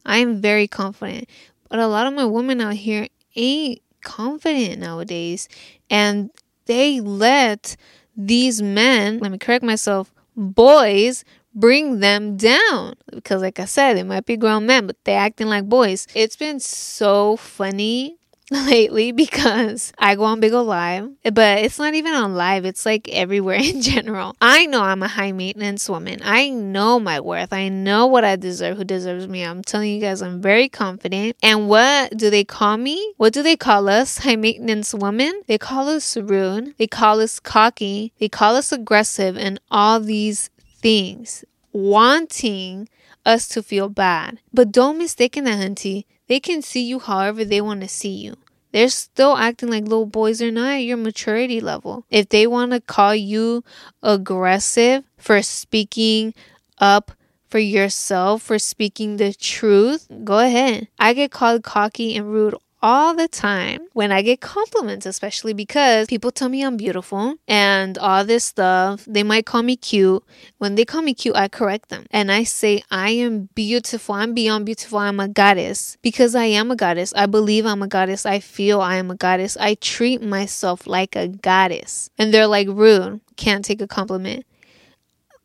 I 0.05 0.17
am 0.17 0.41
very 0.41 0.67
confident. 0.67 1.29
But 1.69 1.79
a 1.79 1.87
lot 1.87 2.07
of 2.07 2.13
my 2.13 2.25
women 2.25 2.59
out 2.59 2.73
here 2.73 3.07
ain't 3.35 3.81
confident 4.03 4.79
nowadays. 4.79 5.47
And 5.89 6.31
they 6.65 6.99
let 6.99 7.77
these 8.15 8.61
men, 8.61 9.19
let 9.19 9.31
me 9.31 9.37
correct 9.37 9.63
myself, 9.63 10.11
boys 10.35 11.23
bring 11.57 11.99
them 11.99 12.37
down 12.37 12.93
because 13.11 13.41
like 13.41 13.59
i 13.59 13.65
said 13.65 13.95
they 13.95 14.03
might 14.03 14.25
be 14.25 14.37
grown 14.37 14.65
men 14.65 14.87
but 14.87 14.95
they're 15.03 15.19
acting 15.19 15.47
like 15.47 15.67
boys 15.67 16.07
it's 16.13 16.35
been 16.35 16.59
so 16.59 17.35
funny 17.35 18.17
lately 18.51 19.11
because 19.11 19.91
I 19.97 20.15
go 20.15 20.23
on 20.23 20.39
Bigo 20.39 20.65
Live, 20.65 21.09
but 21.33 21.59
it's 21.59 21.77
not 21.79 21.95
even 21.95 22.13
on 22.13 22.35
live, 22.35 22.63
it's 22.63 22.85
like 22.85 23.09
everywhere 23.09 23.59
in 23.61 23.81
general. 23.81 24.35
I 24.39 24.65
know 24.67 24.83
I'm 24.83 25.03
a 25.03 25.07
high 25.07 25.33
maintenance 25.33 25.89
woman. 25.89 26.19
I 26.23 26.49
know 26.49 26.97
my 26.97 27.19
worth. 27.19 27.51
I 27.51 27.67
know 27.67 28.07
what 28.07 28.23
I 28.23 28.37
deserve, 28.37 28.77
who 28.77 28.85
deserves 28.85 29.27
me. 29.27 29.43
I'm 29.43 29.63
telling 29.63 29.91
you 29.91 29.99
guys, 29.99 30.21
I'm 30.21 30.41
very 30.41 30.69
confident. 30.69 31.35
And 31.43 31.67
what 31.67 32.15
do 32.15 32.29
they 32.29 32.45
call 32.45 32.77
me? 32.77 33.13
What 33.17 33.33
do 33.33 33.43
they 33.43 33.57
call 33.57 33.89
us, 33.89 34.19
high 34.19 34.37
maintenance 34.37 34.93
women? 34.93 35.41
They 35.47 35.57
call 35.57 35.89
us 35.89 36.15
rude, 36.15 36.73
they 36.77 36.87
call 36.87 37.19
us 37.19 37.41
cocky, 37.41 38.13
they 38.17 38.29
call 38.29 38.55
us 38.55 38.71
aggressive, 38.71 39.35
and 39.37 39.59
all 39.69 39.99
these 39.99 40.49
things, 40.79 41.43
wanting 41.71 42.89
us 43.25 43.47
to 43.49 43.61
feel 43.61 43.89
bad. 43.89 44.39
But 44.53 44.71
don't 44.71 44.97
mistake 44.97 45.33
that, 45.33 45.45
hunty. 45.45 46.05
They 46.27 46.39
can 46.39 46.61
see 46.61 46.83
you 46.83 46.99
however 46.99 47.43
they 47.45 47.61
want 47.61 47.81
to 47.81 47.87
see 47.87 48.13
you. 48.13 48.35
They're 48.71 48.89
still 48.89 49.37
acting 49.37 49.69
like 49.69 49.83
little 49.83 50.05
boys 50.05 50.41
are 50.41 50.51
not 50.51 50.73
at 50.73 50.83
your 50.83 50.97
maturity 50.97 51.61
level. 51.61 52.05
If 52.09 52.29
they 52.29 52.45
want 52.47 52.71
to 52.73 52.81
call 52.81 53.15
you 53.15 53.63
aggressive 54.03 55.03
for 55.17 55.41
speaking 55.41 56.33
up 56.77 57.11
for 57.49 57.59
yourself, 57.59 58.41
for 58.41 58.59
speaking 58.59 59.17
the 59.17 59.33
truth, 59.33 60.07
go 60.23 60.39
ahead. 60.39 60.89
I 60.99 61.13
get 61.13 61.31
called 61.31 61.63
cocky 61.63 62.15
and 62.15 62.31
rude 62.31 62.55
all 62.81 63.15
the 63.15 63.27
time 63.27 63.81
when 63.93 64.11
I 64.11 64.21
get 64.21 64.39
compliments, 64.39 65.05
especially 65.05 65.53
because 65.53 66.07
people 66.07 66.31
tell 66.31 66.49
me 66.49 66.63
I'm 66.63 66.77
beautiful 66.77 67.35
and 67.47 67.97
all 67.97 68.23
this 68.23 68.45
stuff. 68.45 69.03
They 69.05 69.23
might 69.23 69.45
call 69.45 69.63
me 69.63 69.75
cute. 69.75 70.23
When 70.57 70.75
they 70.75 70.85
call 70.85 71.01
me 71.01 71.13
cute, 71.13 71.35
I 71.35 71.47
correct 71.47 71.89
them 71.89 72.05
and 72.11 72.31
I 72.31 72.43
say, 72.43 72.83
I 72.91 73.09
am 73.11 73.49
beautiful. 73.55 74.15
I'm 74.15 74.33
beyond 74.33 74.65
beautiful. 74.65 74.99
I'm 74.99 75.19
a 75.19 75.27
goddess 75.27 75.97
because 76.01 76.35
I 76.35 76.45
am 76.45 76.71
a 76.71 76.75
goddess. 76.75 77.13
I 77.15 77.25
believe 77.25 77.65
I'm 77.65 77.81
a 77.81 77.87
goddess. 77.87 78.25
I 78.25 78.39
feel 78.39 78.81
I 78.81 78.95
am 78.95 79.09
a 79.09 79.15
goddess. 79.15 79.57
I 79.57 79.75
treat 79.75 80.21
myself 80.21 80.85
like 80.85 81.15
a 81.15 81.27
goddess. 81.27 82.09
And 82.17 82.33
they're 82.33 82.47
like, 82.47 82.67
rude, 82.67 83.21
can't 83.35 83.65
take 83.65 83.81
a 83.81 83.87
compliment. 83.87 84.45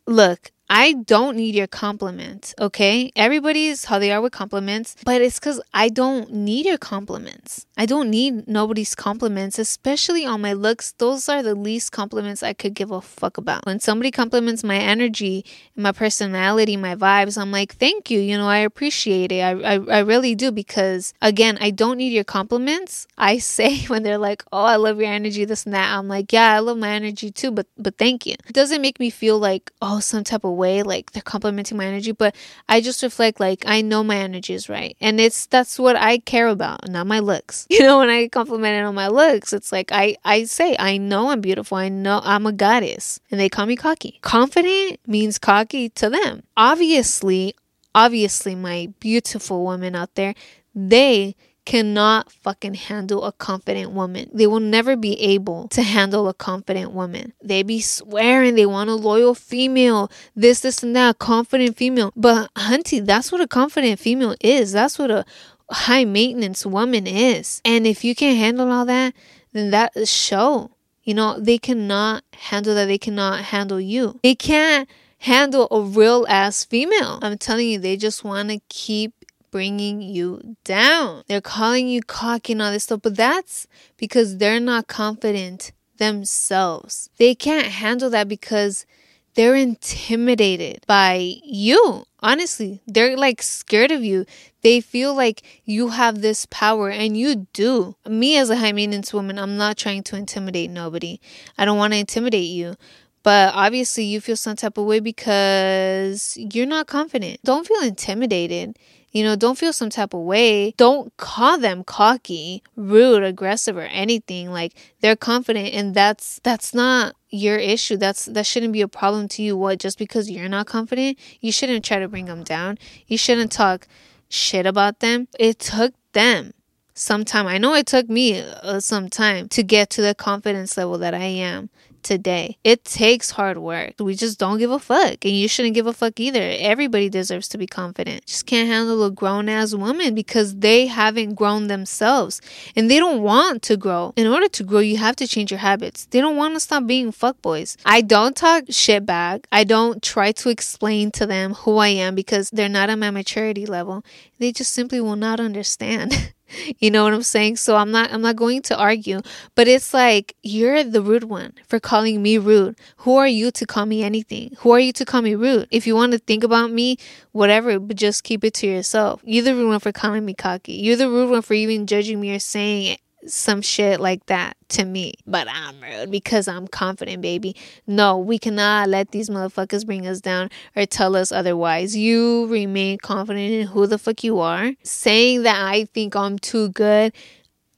Look, 0.05 0.51
I 0.75 0.93
don't 0.93 1.37
need 1.37 1.53
your 1.53 1.67
compliments, 1.67 2.55
okay? 2.59 3.11
Everybody's 3.15 3.85
how 3.85 3.99
they 3.99 4.11
are 4.11 4.19
with 4.19 4.33
compliments, 4.33 4.95
but 5.05 5.21
it's 5.21 5.39
because 5.39 5.61
I 5.71 5.89
don't 5.89 6.33
need 6.33 6.65
your 6.65 6.79
compliments. 6.79 7.67
I 7.77 7.85
don't 7.85 8.09
need 8.09 8.47
nobody's 8.47 8.95
compliments, 8.95 9.59
especially 9.59 10.25
on 10.25 10.41
my 10.41 10.53
looks. 10.53 10.93
Those 10.93 11.29
are 11.29 11.43
the 11.43 11.53
least 11.53 11.91
compliments 11.91 12.41
I 12.41 12.53
could 12.53 12.73
give 12.73 12.89
a 12.89 13.01
fuck 13.01 13.37
about. 13.37 13.67
When 13.67 13.79
somebody 13.79 14.09
compliments 14.09 14.63
my 14.63 14.77
energy, 14.77 15.45
my 15.75 15.91
personality, 15.91 16.75
my 16.75 16.95
vibes, 16.95 17.39
I'm 17.39 17.51
like, 17.51 17.75
thank 17.75 18.09
you. 18.09 18.19
You 18.19 18.39
know, 18.39 18.47
I 18.47 18.57
appreciate 18.57 19.31
it. 19.31 19.41
I, 19.41 19.51
I, 19.51 19.73
I 19.75 19.99
really 19.99 20.33
do 20.33 20.51
because, 20.51 21.13
again, 21.21 21.59
I 21.61 21.69
don't 21.69 21.97
need 21.97 22.13
your 22.13 22.23
compliments. 22.23 23.05
I 23.15 23.37
say 23.53 23.85
when 23.85 24.01
they're 24.01 24.17
like, 24.17 24.43
oh, 24.51 24.65
I 24.65 24.77
love 24.77 24.99
your 24.99 25.11
energy, 25.11 25.45
this 25.45 25.65
and 25.65 25.75
that. 25.75 25.95
I'm 25.95 26.07
like, 26.07 26.33
yeah, 26.33 26.51
I 26.51 26.59
love 26.59 26.79
my 26.79 26.89
energy 26.89 27.29
too, 27.29 27.51
but, 27.51 27.67
but 27.77 27.99
thank 27.99 28.25
you. 28.25 28.33
It 28.47 28.53
doesn't 28.53 28.81
make 28.81 28.99
me 28.99 29.11
feel 29.11 29.37
like, 29.37 29.71
oh, 29.83 29.99
some 29.99 30.23
type 30.23 30.43
of 30.43 30.62
way 30.63 30.83
like 30.93 31.11
they're 31.11 31.31
complimenting 31.35 31.77
my 31.77 31.85
energy 31.85 32.13
but 32.23 32.35
i 32.69 32.79
just 32.79 33.03
reflect 33.03 33.39
like 33.39 33.63
i 33.65 33.77
know 33.81 34.01
my 34.03 34.17
energy 34.27 34.53
is 34.53 34.69
right. 34.69 34.95
And 35.01 35.19
it's 35.25 35.39
that's 35.47 35.77
what 35.83 35.95
i 35.95 36.13
care 36.19 36.47
about 36.47 36.89
not 36.89 37.07
my 37.07 37.19
looks. 37.19 37.67
You 37.73 37.81
know 37.87 37.97
when 37.99 38.09
i 38.09 38.27
complimented 38.27 38.85
on 38.85 38.95
my 38.95 39.09
looks 39.21 39.51
it's 39.57 39.71
like 39.71 39.89
i 39.91 40.15
i 40.23 40.45
say 40.45 40.75
i 40.79 40.97
know 40.97 41.29
i'm 41.31 41.41
beautiful. 41.41 41.77
I 41.77 41.89
know 41.89 42.21
i'm 42.23 42.45
a 42.45 42.51
goddess. 42.65 43.19
And 43.29 43.39
they 43.39 43.49
call 43.49 43.65
me 43.65 43.75
cocky. 43.75 44.19
Confident 44.21 44.99
means 45.07 45.39
cocky 45.39 45.89
to 46.01 46.09
them. 46.09 46.43
Obviously 46.55 47.55
obviously 47.95 48.55
my 48.55 48.77
beautiful 48.99 49.65
women 49.65 49.95
out 49.95 50.15
there 50.15 50.33
they 50.75 51.35
cannot 51.65 52.31
fucking 52.31 52.73
handle 52.73 53.23
a 53.23 53.31
confident 53.31 53.91
woman. 53.91 54.29
They 54.33 54.47
will 54.47 54.59
never 54.59 54.95
be 54.95 55.19
able 55.21 55.67
to 55.69 55.81
handle 55.81 56.27
a 56.27 56.33
confident 56.33 56.91
woman. 56.91 57.33
They 57.41 57.63
be 57.63 57.79
swearing 57.79 58.55
they 58.55 58.65
want 58.65 58.89
a 58.89 58.95
loyal 58.95 59.35
female, 59.35 60.11
this, 60.35 60.59
this, 60.59 60.83
and 60.83 60.95
that, 60.95 61.19
confident 61.19 61.77
female. 61.77 62.11
But, 62.15 62.53
hunty, 62.55 63.05
that's 63.05 63.31
what 63.31 63.41
a 63.41 63.47
confident 63.47 63.99
female 63.99 64.35
is. 64.41 64.71
That's 64.71 64.99
what 64.99 65.11
a 65.11 65.25
high 65.69 66.05
maintenance 66.05 66.65
woman 66.65 67.07
is. 67.07 67.61
And 67.63 67.87
if 67.87 68.03
you 68.03 68.15
can't 68.15 68.37
handle 68.37 68.71
all 68.71 68.85
that, 68.85 69.13
then 69.53 69.71
that 69.71 69.95
is 69.95 70.11
show. 70.11 70.71
You 71.03 71.13
know, 71.13 71.37
they 71.39 71.57
cannot 71.57 72.23
handle 72.33 72.75
that. 72.75 72.85
They 72.85 72.97
cannot 72.97 73.41
handle 73.45 73.79
you. 73.79 74.19
They 74.23 74.35
can't 74.35 74.89
handle 75.19 75.67
a 75.71 75.81
real 75.81 76.25
ass 76.27 76.65
female. 76.65 77.19
I'm 77.21 77.37
telling 77.37 77.69
you, 77.69 77.79
they 77.79 77.97
just 77.97 78.23
want 78.23 78.49
to 78.49 78.59
keep 78.69 79.13
bringing 79.53 80.01
you 80.01 80.57
down. 80.63 81.23
They're 81.27 81.39
calling 81.39 81.87
you 81.87 82.01
cocky 82.01 82.53
and 82.53 82.61
all 82.63 82.71
this 82.71 82.85
stuff, 82.85 83.01
but 83.03 83.15
that's 83.15 83.67
because 83.97 84.37
they're 84.37 84.59
not 84.59 84.87
confident 84.87 85.71
themselves. 85.97 87.11
They 87.19 87.35
can't 87.35 87.67
handle 87.67 88.09
that 88.09 88.27
because 88.27 88.87
they're 89.35 89.53
intimidated 89.53 90.83
by 90.87 91.35
you. 91.43 92.05
Honestly, 92.19 92.81
they're 92.87 93.15
like 93.15 93.43
scared 93.43 93.91
of 93.91 94.03
you. 94.03 94.25
They 94.63 94.81
feel 94.81 95.13
like 95.13 95.43
you 95.65 95.89
have 95.89 96.21
this 96.21 96.47
power 96.47 96.89
and 96.89 97.15
you 97.15 97.47
do. 97.53 97.95
Me 98.07 98.37
as 98.37 98.49
a 98.49 98.57
high 98.57 98.71
maintenance 98.71 99.13
woman, 99.13 99.37
I'm 99.37 99.55
not 99.55 99.77
trying 99.77 100.01
to 100.05 100.15
intimidate 100.15 100.71
nobody. 100.71 101.19
I 101.59 101.65
don't 101.65 101.77
want 101.77 101.93
to 101.93 101.99
intimidate 101.99 102.49
you. 102.49 102.73
But 103.21 103.53
obviously, 103.53 104.03
you 104.03 104.19
feel 104.19 104.35
some 104.35 104.55
type 104.55 104.79
of 104.79 104.85
way 104.85 104.99
because 104.99 106.35
you're 106.37 106.65
not 106.65 106.87
confident. 106.87 107.39
Don't 107.43 107.67
feel 107.67 107.81
intimidated. 107.81 108.77
You 109.13 109.23
know, 109.23 109.35
don't 109.35 109.57
feel 109.57 109.73
some 109.73 109.91
type 109.91 110.13
of 110.15 110.21
way. 110.21 110.71
Don't 110.71 111.15
call 111.17 111.59
them 111.59 111.83
cocky, 111.83 112.63
rude, 112.75 113.23
aggressive 113.23 113.77
or 113.77 113.83
anything. 113.83 114.51
Like 114.51 114.73
they're 115.01 115.15
confident 115.15 115.73
and 115.73 115.93
that's 115.93 116.41
that's 116.43 116.73
not 116.73 117.15
your 117.29 117.57
issue. 117.57 117.95
That's 117.95 118.25
that 118.25 118.47
shouldn't 118.47 118.73
be 118.73 118.81
a 118.81 118.87
problem 118.87 119.27
to 119.29 119.43
you. 119.43 119.55
What 119.55 119.79
just 119.79 119.99
because 119.99 120.31
you're 120.31 120.49
not 120.49 120.65
confident, 120.65 121.19
you 121.39 121.51
shouldn't 121.51 121.85
try 121.85 121.99
to 121.99 122.07
bring 122.07 122.25
them 122.25 122.43
down. 122.43 122.79
You 123.07 123.17
shouldn't 123.19 123.51
talk 123.51 123.87
shit 124.29 124.65
about 124.65 124.99
them. 124.99 125.27
It 125.39 125.59
took 125.59 125.93
them 126.13 126.53
some 126.95 127.23
time. 127.23 127.45
I 127.45 127.59
know 127.59 127.75
it 127.75 127.85
took 127.85 128.09
me 128.09 128.41
uh, 128.41 128.79
some 128.79 129.09
time 129.09 129.47
to 129.49 129.61
get 129.61 129.91
to 129.91 130.01
the 130.01 130.15
confidence 130.15 130.75
level 130.75 130.97
that 130.97 131.13
I 131.13 131.25
am 131.25 131.69
today. 132.03 132.57
It 132.63 132.85
takes 132.85 133.31
hard 133.31 133.57
work. 133.57 133.93
We 133.99 134.15
just 134.15 134.39
don't 134.39 134.59
give 134.59 134.71
a 134.71 134.79
fuck. 134.79 135.23
And 135.25 135.33
you 135.33 135.47
shouldn't 135.47 135.75
give 135.75 135.87
a 135.87 135.93
fuck 135.93 136.19
either. 136.19 136.55
Everybody 136.59 137.09
deserves 137.09 137.47
to 137.49 137.57
be 137.57 137.67
confident. 137.67 138.25
Just 138.25 138.45
can't 138.45 138.67
handle 138.67 139.03
a 139.03 139.11
grown 139.11 139.49
ass 139.49 139.73
woman 139.73 140.13
because 140.13 140.57
they 140.57 140.87
haven't 140.87 141.35
grown 141.35 141.67
themselves 141.67 142.41
and 142.75 142.89
they 142.89 142.99
don't 142.99 143.21
want 143.21 143.61
to 143.63 143.77
grow. 143.77 144.13
In 144.15 144.27
order 144.27 144.47
to 144.49 144.63
grow, 144.63 144.79
you 144.79 144.97
have 144.97 145.15
to 145.17 145.27
change 145.27 145.51
your 145.51 145.59
habits. 145.59 146.05
They 146.05 146.21
don't 146.21 146.37
want 146.37 146.53
to 146.55 146.59
stop 146.59 146.85
being 146.85 147.11
fuckboys. 147.11 147.77
I 147.85 148.01
don't 148.01 148.35
talk 148.35 148.65
shit 148.69 149.05
back. 149.05 149.47
I 149.51 149.63
don't 149.63 150.01
try 150.03 150.31
to 150.33 150.49
explain 150.49 151.11
to 151.11 151.25
them 151.25 151.53
who 151.53 151.77
I 151.77 151.89
am 151.89 152.15
because 152.15 152.49
they're 152.51 152.69
not 152.69 152.89
at 152.89 152.99
my 152.99 153.11
maturity 153.11 153.65
level. 153.65 154.03
They 154.39 154.51
just 154.51 154.73
simply 154.73 155.01
will 155.01 155.15
not 155.15 155.39
understand. 155.39 156.33
You 156.79 156.91
know 156.91 157.03
what 157.03 157.13
I'm 157.13 157.23
saying? 157.23 157.57
So 157.57 157.75
I'm 157.75 157.91
not 157.91 158.11
I'm 158.11 158.21
not 158.21 158.35
going 158.35 158.61
to 158.63 158.77
argue, 158.77 159.21
but 159.55 159.67
it's 159.67 159.93
like 159.93 160.35
you're 160.43 160.83
the 160.83 161.01
rude 161.01 161.25
one 161.25 161.53
for 161.67 161.79
calling 161.79 162.21
me 162.21 162.37
rude. 162.37 162.77
Who 162.97 163.17
are 163.17 163.27
you 163.27 163.51
to 163.51 163.65
call 163.65 163.85
me 163.85 164.03
anything? 164.03 164.55
Who 164.59 164.71
are 164.71 164.79
you 164.79 164.93
to 164.93 165.05
call 165.05 165.21
me 165.21 165.35
rude? 165.35 165.67
If 165.71 165.87
you 165.87 165.95
want 165.95 166.11
to 166.13 166.19
think 166.19 166.43
about 166.43 166.71
me, 166.71 166.97
whatever, 167.31 167.79
but 167.79 167.97
just 167.97 168.23
keep 168.23 168.43
it 168.43 168.53
to 168.55 168.67
yourself. 168.67 169.21
You're 169.23 169.43
the 169.43 169.55
rude 169.55 169.69
one 169.69 169.79
for 169.79 169.91
calling 169.91 170.25
me 170.25 170.33
cocky. 170.33 170.73
You're 170.73 170.95
the 170.97 171.09
rude 171.09 171.29
one 171.29 171.41
for 171.41 171.53
even 171.53 171.87
judging 171.87 172.19
me 172.19 172.35
or 172.35 172.39
saying 172.39 172.97
some 173.27 173.61
shit 173.61 173.99
like 173.99 174.25
that 174.27 174.57
to 174.69 174.85
me. 174.85 175.13
But 175.25 175.47
I'm 175.49 175.75
rude 175.81 176.11
because 176.11 176.47
I'm 176.47 176.67
confident, 176.67 177.21
baby. 177.21 177.55
No, 177.87 178.17
we 178.17 178.37
cannot 178.39 178.89
let 178.89 179.11
these 179.11 179.29
motherfuckers 179.29 179.85
bring 179.85 180.07
us 180.07 180.21
down 180.21 180.49
or 180.75 180.85
tell 180.85 181.15
us 181.15 181.31
otherwise. 181.31 181.95
You 181.95 182.47
remain 182.47 182.97
confident 182.97 183.51
in 183.51 183.67
who 183.67 183.87
the 183.87 183.97
fuck 183.97 184.23
you 184.23 184.39
are. 184.39 184.73
Saying 184.83 185.43
that 185.43 185.55
I 185.65 185.85
think 185.85 186.15
I'm 186.15 186.39
too 186.39 186.69
good, 186.69 187.13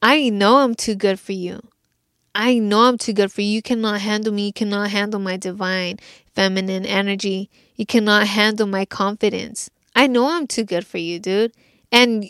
I 0.02 0.30
know 0.30 0.58
I'm 0.58 0.75
too 0.75 0.96
good 0.96 1.20
for 1.20 1.32
you. 1.34 1.62
I 2.34 2.60
know 2.60 2.82
I'm 2.82 2.98
too 2.98 3.14
good 3.14 3.32
for 3.32 3.42
you. 3.42 3.48
You 3.48 3.62
cannot 3.62 4.02
handle 4.02 4.34
me. 4.34 4.48
You 4.48 4.54
cannot 4.54 4.92
handle 4.92 5.22
my 5.22 5.38
divine 5.38 6.00
feminine 6.34 6.86
energy. 6.86 7.50
You 7.75 7.86
cannot 7.86 8.28
handle 8.28 8.68
my 8.68 8.86
confidence. 8.86 9.70
I 9.96 10.08
know 10.08 10.28
I'm 10.28 10.46
too 10.46 10.66
good 10.66 10.86
for 10.86 10.98
you, 10.98 11.20
dude. 11.20 11.54
And 11.92 12.30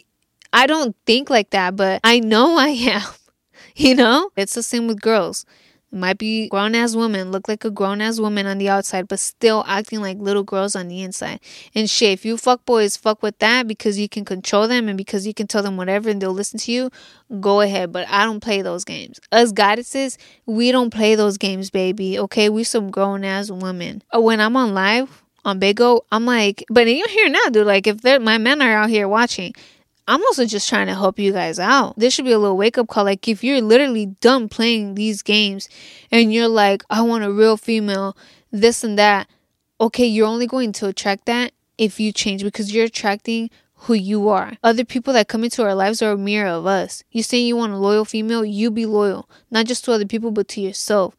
I 0.56 0.68
don't 0.68 0.96
think 1.06 1.30
like 1.30 1.50
that, 1.50 1.76
but 1.76 2.00
I 2.04 2.20
know 2.20 2.58
I 2.58 2.70
am. 2.70 3.04
You 3.78 3.94
know? 3.94 4.30
It's 4.38 4.54
the 4.54 4.64
same 4.64 4.88
with 4.88 5.02
girls. 5.02 5.46
It 5.92 5.98
might 5.98 6.18
be 6.18 6.48
grown 6.48 6.76
ass 6.76 6.96
women, 6.96 7.32
look 7.32 7.50
like 7.50 7.66
a 7.66 7.70
grown 7.70 8.00
ass 8.00 8.22
woman 8.22 8.46
on 8.48 8.58
the 8.58 8.70
outside, 8.70 9.10
but 9.10 9.20
still 9.20 9.66
acting 9.68 10.00
like 10.00 10.18
little 10.18 10.44
girls 10.44 10.78
on 10.78 10.88
the 10.88 11.04
inside. 11.04 11.42
And 11.74 11.90
shit, 11.90 12.12
if 12.12 12.24
you 12.24 12.38
fuck 12.38 12.64
boys 12.64 12.96
fuck 12.96 13.22
with 13.22 13.38
that 13.40 13.68
because 13.68 14.00
you 14.00 14.08
can 14.08 14.24
control 14.24 14.70
them 14.70 14.88
and 14.88 14.98
because 14.98 15.28
you 15.28 15.34
can 15.34 15.48
tell 15.48 15.62
them 15.62 15.76
whatever 15.76 16.10
and 16.10 16.22
they'll 16.22 16.32
listen 16.32 16.58
to 16.60 16.72
you, 16.72 16.90
go 17.42 17.60
ahead. 17.60 17.92
But 17.92 18.08
I 18.08 18.24
don't 18.24 18.40
play 18.40 18.62
those 18.62 18.86
games. 18.86 19.20
Us 19.34 19.52
goddesses, 19.52 20.18
we 20.46 20.72
don't 20.72 20.90
play 20.90 21.16
those 21.16 21.38
games, 21.38 21.70
baby. 21.70 22.18
Okay, 22.18 22.48
we 22.48 22.64
some 22.64 22.92
grown 22.92 23.26
ass 23.26 23.52
women. 23.52 24.04
Uh, 24.16 24.22
when 24.22 24.40
I'm 24.40 24.56
on 24.56 24.74
live 24.74 25.22
on 25.44 25.60
Bigo, 25.60 26.02
I'm 26.14 26.26
like, 26.26 26.64
but 26.70 26.88
you're 26.88 27.10
here 27.10 27.30
now, 27.30 27.50
dude. 27.52 27.68
Like 27.68 27.88
if 27.88 28.04
my 28.22 28.38
men 28.38 28.62
are 28.62 28.78
out 28.78 28.90
here 28.90 29.10
watching, 29.10 29.54
I'm 30.08 30.22
also 30.22 30.46
just 30.46 30.70
trying 30.70 30.88
to 30.88 30.94
help 30.94 31.18
you 31.18 31.32
guys 31.34 31.58
out. 31.60 31.98
This 31.98 32.14
should 32.14 32.26
be 32.26 32.32
a 32.32 32.40
little 32.40 32.58
wake 32.58 32.78
up 32.78 32.88
call. 32.88 33.06
Like, 33.06 33.28
if 33.28 33.44
you're 33.44 33.62
literally 33.62 34.06
done 34.06 34.50
playing 34.50 34.96
these 34.96 35.22
games 35.22 35.68
and 36.12 36.32
you're 36.32 36.48
like, 36.48 36.84
I 36.90 37.02
want 37.02 37.24
a 37.24 37.32
real 37.32 37.58
female, 37.58 38.16
this 38.52 38.84
and 38.84 39.00
that, 39.00 39.28
okay, 39.82 40.06
you're 40.06 40.28
only 40.28 40.48
going 40.48 40.72
to 40.74 40.88
attract 40.88 41.26
that 41.26 41.54
if 41.78 42.00
you 42.00 42.12
change 42.12 42.44
because 42.44 42.74
you're 42.74 42.86
attracting 42.86 43.50
who 43.80 43.94
you 43.94 44.30
are. 44.30 44.54
Other 44.64 44.86
people 44.86 45.14
that 45.14 45.28
come 45.28 45.44
into 45.44 45.64
our 45.64 45.76
lives 45.76 46.02
are 46.02 46.12
a 46.12 46.18
mirror 46.18 46.50
of 46.50 46.66
us. 46.66 47.04
You 47.12 47.24
say 47.24 47.40
you 47.40 47.56
want 47.56 47.74
a 47.74 47.78
loyal 47.78 48.06
female, 48.06 48.46
you 48.46 48.72
be 48.72 48.86
loyal, 48.86 49.30
not 49.52 49.66
just 49.66 49.86
to 49.86 49.92
other 49.92 50.06
people, 50.06 50.32
but 50.32 50.48
to 50.50 50.62
yourself. 50.62 51.16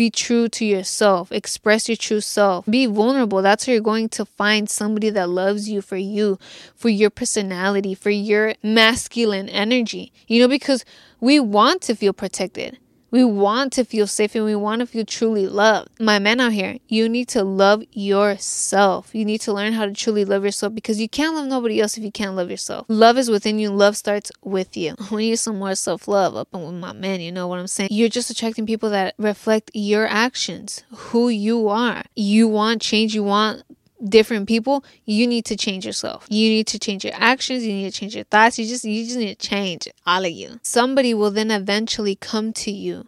Be 0.00 0.08
true 0.08 0.48
to 0.48 0.64
yourself. 0.64 1.30
Express 1.30 1.86
your 1.86 1.96
true 1.96 2.22
self. 2.22 2.64
Be 2.64 2.86
vulnerable. 2.86 3.42
That's 3.42 3.66
how 3.66 3.72
you're 3.72 3.82
going 3.82 4.08
to 4.08 4.24
find 4.24 4.70
somebody 4.70 5.10
that 5.10 5.28
loves 5.28 5.68
you 5.68 5.82
for 5.82 5.98
you, 5.98 6.38
for 6.74 6.88
your 6.88 7.10
personality, 7.10 7.94
for 7.94 8.08
your 8.08 8.54
masculine 8.62 9.50
energy. 9.50 10.10
You 10.26 10.40
know, 10.40 10.48
because 10.48 10.86
we 11.20 11.38
want 11.38 11.82
to 11.82 11.94
feel 11.94 12.14
protected. 12.14 12.78
We 13.10 13.24
want 13.24 13.72
to 13.74 13.84
feel 13.84 14.06
safe 14.06 14.34
and 14.34 14.44
we 14.44 14.54
want 14.54 14.80
to 14.80 14.86
feel 14.86 15.04
truly 15.04 15.46
loved. 15.48 15.88
My 16.00 16.18
men 16.18 16.40
out 16.40 16.52
here, 16.52 16.78
you 16.88 17.08
need 17.08 17.28
to 17.28 17.42
love 17.42 17.82
yourself. 17.92 19.14
You 19.14 19.24
need 19.24 19.40
to 19.42 19.52
learn 19.52 19.72
how 19.72 19.86
to 19.86 19.92
truly 19.92 20.24
love 20.24 20.44
yourself 20.44 20.74
because 20.74 21.00
you 21.00 21.08
can't 21.08 21.34
love 21.34 21.46
nobody 21.46 21.80
else 21.80 21.96
if 21.96 22.04
you 22.04 22.12
can't 22.12 22.36
love 22.36 22.50
yourself. 22.50 22.86
Love 22.88 23.18
is 23.18 23.30
within 23.30 23.58
you. 23.58 23.70
Love 23.70 23.96
starts 23.96 24.30
with 24.42 24.76
you. 24.76 24.94
We 25.10 25.30
need 25.30 25.36
some 25.36 25.58
more 25.58 25.74
self 25.74 26.06
love 26.08 26.36
up 26.36 26.52
with 26.52 26.74
my 26.74 26.92
men. 26.92 27.20
You 27.20 27.32
know 27.32 27.48
what 27.48 27.58
I'm 27.58 27.66
saying? 27.66 27.88
You're 27.92 28.08
just 28.08 28.30
attracting 28.30 28.64
people 28.64 28.90
that 28.90 29.14
reflect 29.18 29.70
your 29.74 30.06
actions, 30.06 30.84
who 30.90 31.28
you 31.28 31.68
are. 31.68 32.04
You 32.14 32.48
want 32.48 32.80
change. 32.80 33.14
You 33.14 33.24
want 33.24 33.64
different 34.08 34.48
people, 34.48 34.84
you 35.04 35.26
need 35.26 35.44
to 35.46 35.56
change 35.56 35.86
yourself. 35.86 36.26
You 36.28 36.48
need 36.48 36.66
to 36.68 36.78
change 36.78 37.04
your 37.04 37.14
actions, 37.16 37.64
you 37.64 37.72
need 37.72 37.92
to 37.92 37.98
change 37.98 38.14
your 38.14 38.24
thoughts. 38.24 38.58
You 38.58 38.66
just 38.66 38.84
you 38.84 39.04
just 39.04 39.18
need 39.18 39.38
to 39.38 39.48
change 39.48 39.88
all 40.06 40.24
of 40.24 40.30
you. 40.30 40.60
Somebody 40.62 41.14
will 41.14 41.30
then 41.30 41.50
eventually 41.50 42.16
come 42.16 42.52
to 42.54 42.70
you 42.70 43.06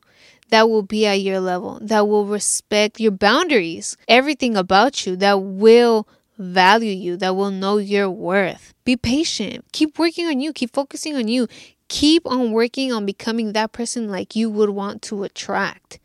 that 0.52 0.68
will 0.68 0.82
be 0.82 1.06
at 1.06 1.20
your 1.22 1.40
level, 1.40 1.78
that 1.80 2.06
will 2.06 2.26
respect 2.26 3.00
your 3.00 3.10
boundaries, 3.10 3.96
everything 4.06 4.54
about 4.54 5.06
you, 5.06 5.16
that 5.16 5.40
will 5.40 6.06
value 6.38 6.92
you, 6.92 7.16
that 7.16 7.34
will 7.34 7.50
know 7.50 7.78
your 7.78 8.10
worth. 8.10 8.74
Be 8.84 8.96
patient. 8.96 9.64
Keep 9.72 9.98
working 9.98 10.26
on 10.26 10.40
you, 10.40 10.52
keep 10.52 10.72
focusing 10.74 11.16
on 11.16 11.26
you. 11.26 11.48
Keep 11.88 12.26
on 12.26 12.52
working 12.52 12.92
on 12.92 13.04
becoming 13.06 13.52
that 13.52 13.72
person 13.72 14.08
like 14.08 14.36
you 14.36 14.48
would 14.50 14.70
want 14.70 15.02
to 15.02 15.24
attract. 15.24 15.98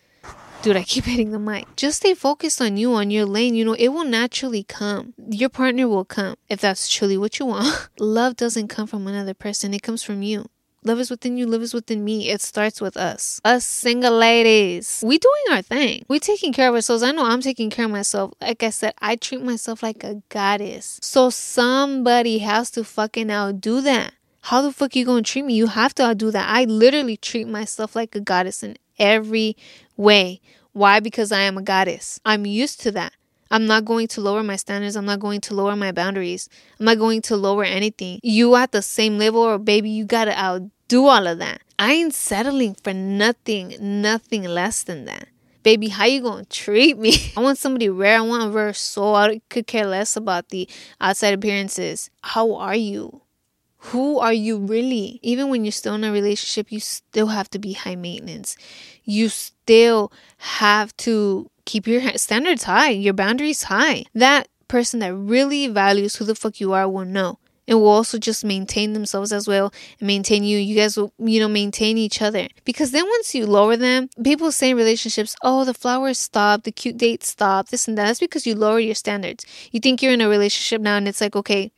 Dude, 0.61 0.75
I 0.75 0.83
keep 0.83 1.05
hitting 1.13 1.31
the 1.31 1.39
mic. 1.39 1.67
Just 1.75 1.97
stay 1.97 2.13
focused 2.13 2.61
on 2.61 2.77
you, 2.77 2.93
on 2.93 3.11
your 3.11 3.25
lane. 3.25 3.55
You 3.55 3.65
know, 3.65 3.73
it 3.73 3.89
will 3.89 4.03
naturally 4.03 4.63
come. 4.63 5.13
Your 5.29 5.49
partner 5.49 5.87
will 5.87 6.05
come 6.05 6.35
if 6.49 6.59
that's 6.61 6.89
truly 6.89 7.17
what 7.17 7.39
you 7.39 7.45
want. 7.45 7.89
Love 7.99 8.35
doesn't 8.35 8.67
come 8.67 8.87
from 8.87 9.07
another 9.07 9.33
person, 9.33 9.73
it 9.73 9.83
comes 9.83 10.03
from 10.03 10.21
you. 10.21 10.47
Love 10.83 10.99
is 10.99 11.09
within 11.09 11.37
you, 11.37 11.45
love 11.45 11.61
is 11.61 11.73
within 11.73 12.05
me. 12.05 12.29
It 12.29 12.39
starts 12.39 12.79
with 12.79 12.95
us. 12.95 13.41
Us 13.43 13.65
single 13.65 14.13
ladies. 14.13 15.03
We 15.05 15.17
doing 15.17 15.43
our 15.51 15.61
thing. 15.61 16.05
We 16.07 16.19
taking 16.19 16.53
care 16.53 16.69
of 16.69 16.75
ourselves. 16.75 17.03
I 17.03 17.11
know 17.11 17.25
I'm 17.25 17.41
taking 17.41 17.69
care 17.69 17.85
of 17.85 17.91
myself. 17.91 18.31
Like 18.39 18.63
I 18.63 18.69
said, 18.69 18.93
I 18.99 19.17
treat 19.17 19.41
myself 19.41 19.83
like 19.83 20.05
a 20.05 20.21
goddess. 20.29 20.97
So 21.01 21.29
somebody 21.29 22.37
has 22.37 22.71
to 22.71 22.85
fucking 22.85 23.29
outdo 23.29 23.81
that. 23.81 24.13
How 24.43 24.61
the 24.61 24.71
fuck 24.71 24.95
you 24.95 25.03
gonna 25.03 25.23
treat 25.23 25.43
me? 25.43 25.55
You 25.55 25.67
have 25.67 25.93
to 25.95 26.03
outdo 26.03 26.31
that. 26.31 26.47
I 26.47 26.63
literally 26.63 27.17
treat 27.17 27.49
myself 27.49 27.93
like 27.93 28.15
a 28.15 28.21
goddess 28.21 28.63
in 28.63 28.77
every 28.99 29.55
way. 29.95 30.41
Why? 30.73 30.99
Because 30.99 31.31
I 31.31 31.41
am 31.41 31.57
a 31.57 31.61
goddess. 31.61 32.19
I'm 32.25 32.45
used 32.45 32.81
to 32.81 32.91
that. 32.91 33.13
I'm 33.49 33.65
not 33.65 33.85
going 33.85 34.07
to 34.09 34.21
lower 34.21 34.43
my 34.43 34.55
standards. 34.57 34.95
I'm 34.95 35.05
not 35.05 35.19
going 35.19 35.41
to 35.41 35.53
lower 35.55 35.75
my 35.75 35.91
boundaries. 35.91 36.49
I'm 36.79 36.85
not 36.85 36.97
going 36.97 37.21
to 37.23 37.37
lower 37.37 37.63
anything. 37.63 38.19
You 38.23 38.55
at 38.55 38.71
the 38.71 38.81
same 38.81 39.17
level, 39.17 39.41
or 39.41 39.57
baby, 39.57 39.89
you 39.89 40.05
gotta 40.05 40.37
outdo 40.37 41.05
all 41.05 41.27
of 41.27 41.39
that. 41.39 41.61
I 41.79 41.93
ain't 41.93 42.13
settling 42.13 42.75
for 42.75 42.93
nothing, 42.93 43.75
nothing 43.79 44.43
less 44.43 44.83
than 44.83 45.05
that. 45.05 45.27
Baby, 45.63 45.89
how 45.89 46.05
you 46.05 46.21
gonna 46.21 46.45
treat 46.45 46.97
me? 46.97 47.33
I 47.37 47.41
want 47.41 47.57
somebody 47.57 47.89
rare. 47.89 48.17
I 48.17 48.21
want 48.21 48.43
a 48.43 48.49
rare 48.49 48.73
soul. 48.73 49.15
I 49.15 49.41
could 49.49 49.67
care 49.67 49.85
less 49.85 50.15
about 50.15 50.49
the 50.49 50.67
outside 50.99 51.33
appearances. 51.33 52.09
How 52.21 52.53
are 52.55 52.75
you? 52.75 53.21
Who 53.91 54.19
are 54.19 54.33
you 54.33 54.57
really? 54.57 55.19
Even 55.21 55.49
when 55.49 55.63
you're 55.63 55.71
still 55.71 55.95
in 55.95 56.03
a 56.03 56.11
relationship, 56.11 56.71
you 56.71 56.79
still 56.79 57.27
have 57.27 57.49
to 57.51 57.59
be 57.59 57.73
high 57.73 57.95
maintenance. 57.95 58.57
You 59.05 59.29
still 59.29 60.11
have 60.39 60.95
to 60.97 61.49
keep 61.65 61.87
your 61.87 62.01
standards 62.17 62.63
high, 62.63 62.89
your 62.89 63.13
boundaries 63.13 63.63
high. 63.63 64.03
That 64.13 64.49
person 64.67 64.99
that 64.99 65.13
really 65.13 65.67
values 65.67 66.15
who 66.15 66.25
the 66.25 66.35
fuck 66.35 66.59
you 66.59 66.73
are 66.73 66.89
will 66.89 67.05
know 67.05 67.39
and 67.67 67.79
will 67.79 67.87
also 67.87 68.17
just 68.17 68.43
maintain 68.43 68.93
themselves 68.93 69.31
as 69.31 69.47
well 69.47 69.71
and 69.99 70.07
maintain 70.07 70.43
you. 70.43 70.57
You 70.57 70.75
guys 70.75 70.97
will, 70.97 71.13
you 71.17 71.39
know, 71.39 71.47
maintain 71.47 71.97
each 71.97 72.21
other. 72.21 72.47
Because 72.65 72.91
then 72.91 73.05
once 73.05 73.33
you 73.35 73.45
lower 73.45 73.77
them, 73.77 74.09
people 74.23 74.51
say 74.51 74.71
in 74.71 74.77
relationships, 74.77 75.35
oh, 75.43 75.63
the 75.63 75.73
flowers 75.73 76.17
stop, 76.17 76.63
the 76.63 76.71
cute 76.71 76.97
dates 76.97 77.29
stop, 77.29 77.69
this 77.69 77.87
and 77.87 77.97
that. 77.97 78.07
That's 78.07 78.19
because 78.19 78.45
you 78.45 78.55
lower 78.55 78.79
your 78.79 78.95
standards. 78.95 79.45
You 79.71 79.79
think 79.79 80.01
you're 80.01 80.13
in 80.13 80.21
a 80.21 80.29
relationship 80.29 80.81
now 80.81 80.97
and 80.97 81.07
it's 81.07 81.21
like, 81.21 81.35
okay, 81.35 81.71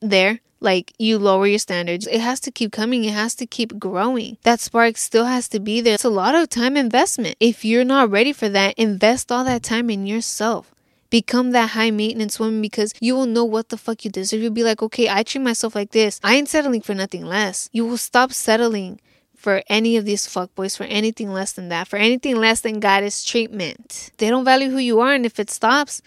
there. 0.00 0.40
Like 0.62 0.92
you 0.96 1.18
lower 1.18 1.48
your 1.48 1.58
standards. 1.58 2.06
It 2.06 2.20
has 2.20 2.38
to 2.40 2.52
keep 2.52 2.70
coming. 2.70 3.04
It 3.04 3.14
has 3.14 3.34
to 3.34 3.46
keep 3.46 3.78
growing. 3.80 4.38
That 4.44 4.60
spark 4.60 4.96
still 4.96 5.24
has 5.24 5.48
to 5.48 5.58
be 5.58 5.80
there. 5.80 5.94
It's 5.94 6.04
a 6.04 6.08
lot 6.08 6.36
of 6.36 6.48
time 6.48 6.76
investment. 6.76 7.36
If 7.40 7.64
you're 7.64 7.84
not 7.84 8.10
ready 8.10 8.32
for 8.32 8.48
that, 8.48 8.74
invest 8.78 9.32
all 9.32 9.44
that 9.44 9.64
time 9.64 9.90
in 9.90 10.06
yourself. 10.06 10.72
Become 11.10 11.50
that 11.50 11.70
high 11.70 11.90
maintenance 11.90 12.38
woman 12.38 12.62
because 12.62 12.94
you 13.00 13.14
will 13.14 13.26
know 13.26 13.44
what 13.44 13.70
the 13.70 13.76
fuck 13.76 14.04
you 14.04 14.10
deserve. 14.10 14.40
You'll 14.40 14.52
be 14.52 14.62
like, 14.62 14.82
okay, 14.82 15.08
I 15.08 15.24
treat 15.24 15.42
myself 15.42 15.74
like 15.74 15.90
this. 15.90 16.20
I 16.22 16.36
ain't 16.36 16.48
settling 16.48 16.80
for 16.80 16.94
nothing 16.94 17.26
less. 17.26 17.68
You 17.72 17.84
will 17.84 17.98
stop 17.98 18.32
settling 18.32 19.00
for 19.34 19.64
any 19.68 19.96
of 19.96 20.04
these 20.04 20.28
fuckboys 20.28 20.76
for 20.76 20.84
anything 20.84 21.32
less 21.32 21.52
than 21.52 21.68
that, 21.70 21.88
for 21.88 21.96
anything 21.96 22.36
less 22.36 22.60
than 22.60 22.78
goddess 22.78 23.24
treatment. 23.24 24.12
They 24.18 24.30
don't 24.30 24.44
value 24.44 24.70
who 24.70 24.78
you 24.78 25.00
are, 25.00 25.12
and 25.12 25.26
if 25.26 25.40
it 25.40 25.50
stops, 25.50 26.00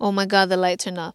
oh 0.00 0.10
my 0.10 0.26
god, 0.26 0.48
the 0.48 0.56
light 0.56 0.80
turned 0.80 0.98
off. 0.98 1.14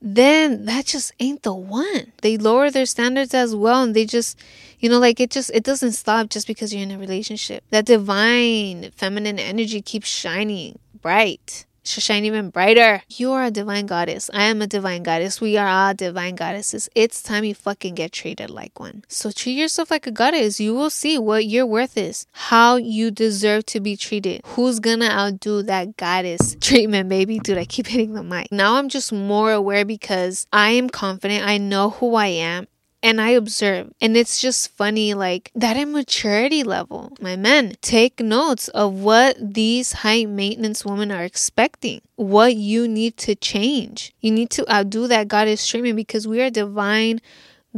Then 0.00 0.64
that 0.66 0.86
just 0.86 1.12
ain't 1.18 1.42
the 1.42 1.54
one. 1.54 2.12
They 2.22 2.36
lower 2.36 2.70
their 2.70 2.86
standards 2.86 3.34
as 3.34 3.54
well, 3.54 3.82
and 3.82 3.94
they 3.94 4.04
just, 4.04 4.38
you 4.78 4.88
know, 4.88 4.98
like 4.98 5.20
it 5.20 5.30
just 5.30 5.50
it 5.52 5.64
doesn't 5.64 5.92
stop 5.92 6.30
just 6.30 6.46
because 6.46 6.72
you're 6.72 6.82
in 6.82 6.90
a 6.90 6.98
relationship. 6.98 7.64
That 7.70 7.86
divine 7.86 8.90
feminine 8.96 9.38
energy 9.38 9.82
keeps 9.82 10.08
shining 10.08 10.78
bright 11.00 11.66
to 11.94 12.00
shine 12.00 12.24
even 12.24 12.50
brighter. 12.50 13.02
You 13.08 13.32
are 13.32 13.44
a 13.44 13.50
divine 13.50 13.86
goddess. 13.86 14.30
I 14.32 14.44
am 14.44 14.62
a 14.62 14.66
divine 14.66 15.02
goddess. 15.02 15.40
We 15.40 15.56
are 15.56 15.66
all 15.66 15.94
divine 15.94 16.34
goddesses. 16.34 16.88
It's 16.94 17.22
time 17.22 17.44
you 17.44 17.54
fucking 17.54 17.94
get 17.94 18.12
treated 18.12 18.50
like 18.50 18.78
one. 18.78 19.04
So 19.08 19.30
treat 19.30 19.54
yourself 19.54 19.90
like 19.90 20.06
a 20.06 20.10
goddess. 20.10 20.60
You 20.60 20.74
will 20.74 20.90
see 20.90 21.18
what 21.18 21.46
your 21.46 21.66
worth 21.66 21.96
is, 21.96 22.26
how 22.32 22.76
you 22.76 23.10
deserve 23.10 23.66
to 23.66 23.80
be 23.80 23.96
treated. 23.96 24.42
Who's 24.44 24.80
gonna 24.80 25.06
outdo 25.06 25.62
that 25.62 25.96
goddess 25.96 26.56
treatment, 26.60 27.08
baby? 27.08 27.38
Dude, 27.38 27.58
I 27.58 27.64
keep 27.64 27.86
hitting 27.88 28.14
the 28.14 28.22
mic. 28.22 28.52
Now 28.52 28.76
I'm 28.76 28.88
just 28.88 29.12
more 29.12 29.52
aware 29.52 29.84
because 29.84 30.46
I 30.52 30.70
am 30.70 30.90
confident. 30.90 31.46
I 31.46 31.58
know 31.58 31.90
who 31.90 32.14
I 32.14 32.26
am 32.26 32.66
and 33.02 33.20
I 33.20 33.30
observe. 33.30 33.92
And 34.00 34.16
it's 34.16 34.40
just 34.40 34.70
funny, 34.76 35.14
like 35.14 35.50
that 35.54 35.76
immaturity 35.76 36.62
level. 36.62 37.12
My 37.20 37.36
men, 37.36 37.74
take 37.80 38.20
notes 38.20 38.68
of 38.68 38.94
what 38.94 39.36
these 39.40 39.92
high 39.92 40.24
maintenance 40.24 40.84
women 40.84 41.12
are 41.12 41.24
expecting, 41.24 42.00
what 42.16 42.56
you 42.56 42.88
need 42.88 43.16
to 43.18 43.34
change. 43.34 44.12
You 44.20 44.30
need 44.32 44.50
to 44.50 44.70
outdo 44.72 45.06
that 45.08 45.28
goddess 45.28 45.66
treatment 45.66 45.96
because 45.96 46.26
we 46.26 46.40
are 46.40 46.50
divine 46.50 47.20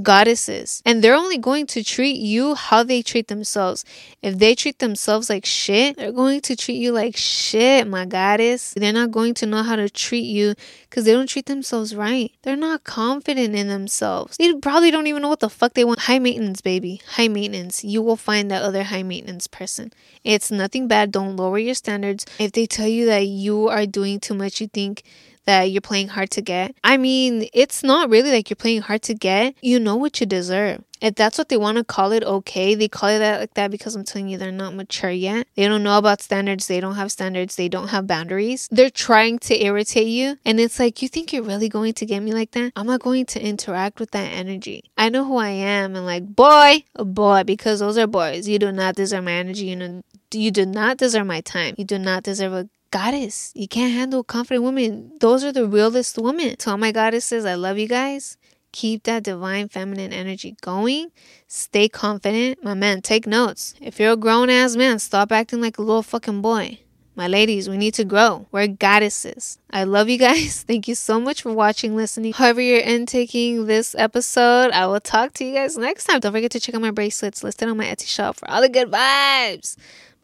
goddesses 0.03 0.83
and 0.85 1.03
they're 1.03 1.15
only 1.15 1.39
going 1.39 1.67
to 1.67 1.85
treat 1.85 2.17
you 2.17 2.55
how 2.55 2.83
they 2.83 3.03
treat 3.03 3.29
themselves. 3.29 3.85
If 4.23 4.39
they 4.39 4.55
treat 4.55 4.79
themselves 4.79 5.31
like 5.31 5.47
shit, 5.47 5.97
they're 5.97 6.13
going 6.13 6.41
to 6.43 6.57
treat 6.57 6.77
you 6.77 6.93
like 6.93 7.17
shit, 7.17 7.87
my 7.87 8.05
goddess. 8.07 8.75
They're 8.77 8.93
not 8.93 9.11
going 9.11 9.35
to 9.35 9.47
know 9.47 9.63
how 9.63 9.77
to 9.77 9.89
treat 9.89 10.25
you 10.25 10.55
because 10.89 11.05
they 11.05 11.13
don't 11.13 11.29
treat 11.29 11.47
themselves 11.47 11.95
right. 11.95 12.33
They're 12.43 12.57
not 12.57 12.85
confident 12.85 13.55
in 13.55 13.69
themselves. 13.69 14.37
They 14.37 14.53
probably 14.55 14.91
don't 14.91 15.07
even 15.07 15.23
know 15.23 15.29
what 15.29 15.41
the 15.41 15.51
fuck 15.51 15.75
they 15.75 15.85
want. 15.85 16.01
High 16.01 16.19
maintenance, 16.19 16.61
baby. 16.61 17.01
High 17.17 17.29
maintenance. 17.29 17.85
You 17.85 18.03
will 18.03 18.17
find 18.17 18.51
that 18.51 18.63
other 18.63 18.85
high 18.85 19.03
maintenance 19.03 19.47
person. 19.47 19.93
It's 20.25 20.51
nothing 20.51 20.89
bad. 20.89 21.13
Don't 21.13 21.37
lower 21.37 21.59
your 21.59 21.75
standards. 21.75 22.27
If 22.39 22.53
they 22.53 22.67
tell 22.67 22.89
you 22.89 23.07
that 23.07 23.27
you 23.27 23.69
are 23.69 23.87
doing 23.87 24.21
too 24.21 24.35
much, 24.35 24.61
you 24.61 24.69
think 24.69 25.03
that 25.45 25.65
you're 25.65 25.81
playing 25.81 26.09
hard 26.09 26.31
to 26.31 26.43
get. 26.43 26.75
I 26.85 26.97
mean, 26.97 27.49
it's 27.53 27.83
not 27.83 28.11
really 28.11 28.31
like 28.31 28.51
you're 28.51 28.57
playing 28.57 28.83
hard 28.83 29.03
to 29.03 29.15
get. 29.15 29.55
You 29.61 29.81
know 29.81 29.97
what 29.97 30.21
you 30.21 30.27
deserve. 30.27 30.85
If 31.01 31.15
that's 31.15 31.39
what 31.39 31.49
they 31.49 31.57
want 31.57 31.79
to 31.79 31.85
call 31.85 32.13
it, 32.13 32.23
okay. 32.23 32.75
They 32.75 32.89
call 32.89 33.09
it 33.09 33.21
that 33.21 33.41
like 33.41 33.55
that 33.55 33.71
because 33.71 33.97
I'm 33.97 34.05
telling 34.05 34.29
you 34.29 34.37
they're 34.37 34.53
not 34.53 34.75
mature 34.75 35.11
yet. 35.11 35.47
They 35.55 35.67
don't 35.67 35.83
know 35.83 35.97
about 35.97 36.21
standards. 36.21 36.67
They 36.67 36.79
don't 36.79 36.97
have 36.97 37.11
standards. 37.11 37.57
They 37.57 37.71
don't 37.71 37.89
have 37.89 38.07
boundaries. 38.07 38.69
They're 38.71 38.91
trying 38.91 39.39
to 39.41 39.65
irritate 39.65 40.09
you. 40.09 40.37
And 40.45 40.61
it's 40.61 40.79
like, 40.79 41.01
you 41.01 41.09
think 41.09 41.33
you're 41.33 41.43
really 41.43 41.71
going 41.71 41.95
to 41.95 42.07
get 42.07 42.21
me 42.21 42.35
like 42.35 42.51
that? 42.51 42.73
I'm 42.77 42.87
not 42.87 43.01
going 43.01 43.25
to 43.27 43.41
interact 43.41 43.99
with 43.99 44.11
that 44.11 44.31
energy. 44.33 44.91
I 44.99 45.09
know 45.09 45.25
who 45.25 45.37
I 45.37 45.49
am 45.49 45.97
and 45.97 46.05
like, 46.05 46.37
boy, 46.37 46.85
a 46.95 47.05
boy, 47.05 47.45
because 47.45 47.81
those 47.81 47.97
are 47.97 48.07
boys. 48.07 48.47
You 48.47 48.59
do 48.59 48.71
not 48.71 48.95
deserve 48.95 49.25
my 49.25 49.33
energy. 49.33 49.67
You 49.67 49.77
know, 49.77 50.03
you 50.33 50.51
do 50.51 50.67
not 50.67 50.99
deserve 50.99 51.27
my 51.27 51.41
time. 51.41 51.75
You 51.79 51.85
do 51.85 51.99
not 51.99 52.25
deserve 52.25 52.53
a 52.53 52.69
goddess. 52.91 53.53
You 53.55 53.69
can't 53.69 53.93
handle 53.93 54.25
confident 54.25 54.65
women. 54.65 55.13
Those 55.21 55.45
are 55.45 55.53
the 55.53 55.67
realest 55.67 56.19
women. 56.19 56.57
To 56.57 56.71
all 56.71 56.77
my 56.77 56.93
goddesses, 56.93 57.45
I 57.45 57.55
love 57.55 57.79
you 57.79 57.89
guys. 57.89 58.37
Keep 58.73 59.05
that 59.05 59.25
divine 59.25 59.69
feminine 59.69 60.13
energy 60.13 60.57
going. 60.61 61.11
Stay 61.49 61.89
confident. 61.89 62.63
My 62.63 62.75
man, 62.75 63.03
take 63.03 63.27
notes. 63.27 63.75
If 63.81 63.99
you're 63.99 64.13
a 64.13 64.17
grown 64.17 64.49
ass 64.49 64.77
man, 64.77 64.99
stop 64.99 65.33
acting 65.33 65.61
like 65.61 65.79
a 65.79 65.83
little 65.83 66.03
fucking 66.03 66.41
boy. 66.41 66.79
My 67.17 67.27
ladies, 67.27 67.69
we 67.69 67.77
need 67.77 67.95
to 67.95 68.05
grow. 68.05 68.47
We're 68.53 68.69
goddesses. 68.69 69.59
I 69.71 69.83
love 69.85 70.09
you 70.09 70.17
guys. 70.17 70.63
Thank 70.67 70.87
you 70.87 70.95
so 70.95 71.21
much 71.21 71.43
for 71.43 71.53
watching, 71.53 71.97
listening. 71.97 72.33
However, 72.33 72.61
you're 72.61 72.81
intaking 72.81 73.67
this 73.67 73.97
episode, 73.99 74.71
I 74.71 74.87
will 74.87 75.01
talk 75.01 75.35
to 75.35 75.45
you 75.45 75.55
guys 75.55 75.77
next 75.77 76.05
time. 76.05 76.21
Don't 76.21 76.33
forget 76.33 76.53
to 76.53 76.61
check 76.61 76.75
out 76.75 76.81
my 76.81 76.93
bracelets 76.93 77.43
listed 77.43 77.69
on 77.69 77.77
my 77.77 77.87
Etsy 77.87 78.07
shop 78.07 78.37
for 78.37 78.49
all 78.49 78.63
the 78.63 78.69
good 78.69 78.91
vibes 78.91 79.77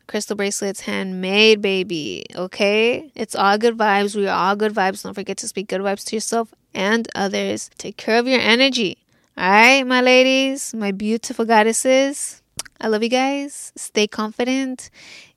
crystal 0.06 0.36
bracelets 0.36 0.80
handmade 0.80 1.60
baby 1.60 2.24
okay? 2.34 3.10
It's 3.14 3.34
all 3.34 3.58
good 3.58 3.76
vibes. 3.76 4.14
We 4.14 4.26
are 4.26 4.36
all 4.36 4.56
good 4.56 4.72
vibes. 4.72 5.02
Don't 5.02 5.14
forget 5.14 5.36
to 5.38 5.48
speak 5.48 5.68
good 5.68 5.80
vibes 5.80 6.04
to 6.06 6.16
yourself 6.16 6.54
and 6.74 7.08
others. 7.14 7.70
Take 7.78 7.96
care 7.96 8.18
of 8.18 8.26
your 8.26 8.40
energy. 8.40 8.98
All 9.36 9.50
right 9.50 9.86
my 9.86 10.00
ladies 10.00 10.74
my 10.74 10.92
beautiful 10.92 11.44
goddesses. 11.44 12.42
I 12.80 12.88
love 12.88 13.02
you 13.02 13.08
guys. 13.08 13.72
Stay 13.76 14.06
confident. 14.06 14.90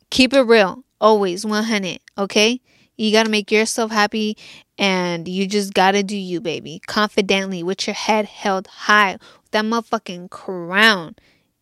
Keep 0.10 0.34
it 0.34 0.42
real. 0.42 0.84
Always 1.02 1.46
100 1.46 2.00
okay? 2.18 2.62
You 2.98 3.12
gotta 3.12 3.30
make 3.30 3.52
yourself 3.52 3.92
happy 3.92 4.38
and 4.78 5.28
you 5.28 5.48
just 5.48 5.74
gotta 5.74 6.04
do 6.04 6.18
you 6.18 6.42
baby. 6.42 6.82
Confidently 6.86 7.64
with 7.64 7.88
your 7.88 7.94
head 7.94 8.26
held 8.26 8.68
high 8.68 9.14
with 9.14 9.52
that 9.52 9.66
motherfucking 9.66 10.30
crown. 10.30 11.16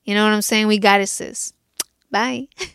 You 0.03 0.15
know 0.15 0.23
what 0.23 0.33
i'm 0.33 0.41
saying? 0.41 0.67
We 0.67 0.79
goddesses. 0.79 1.53
Bye 2.09 2.47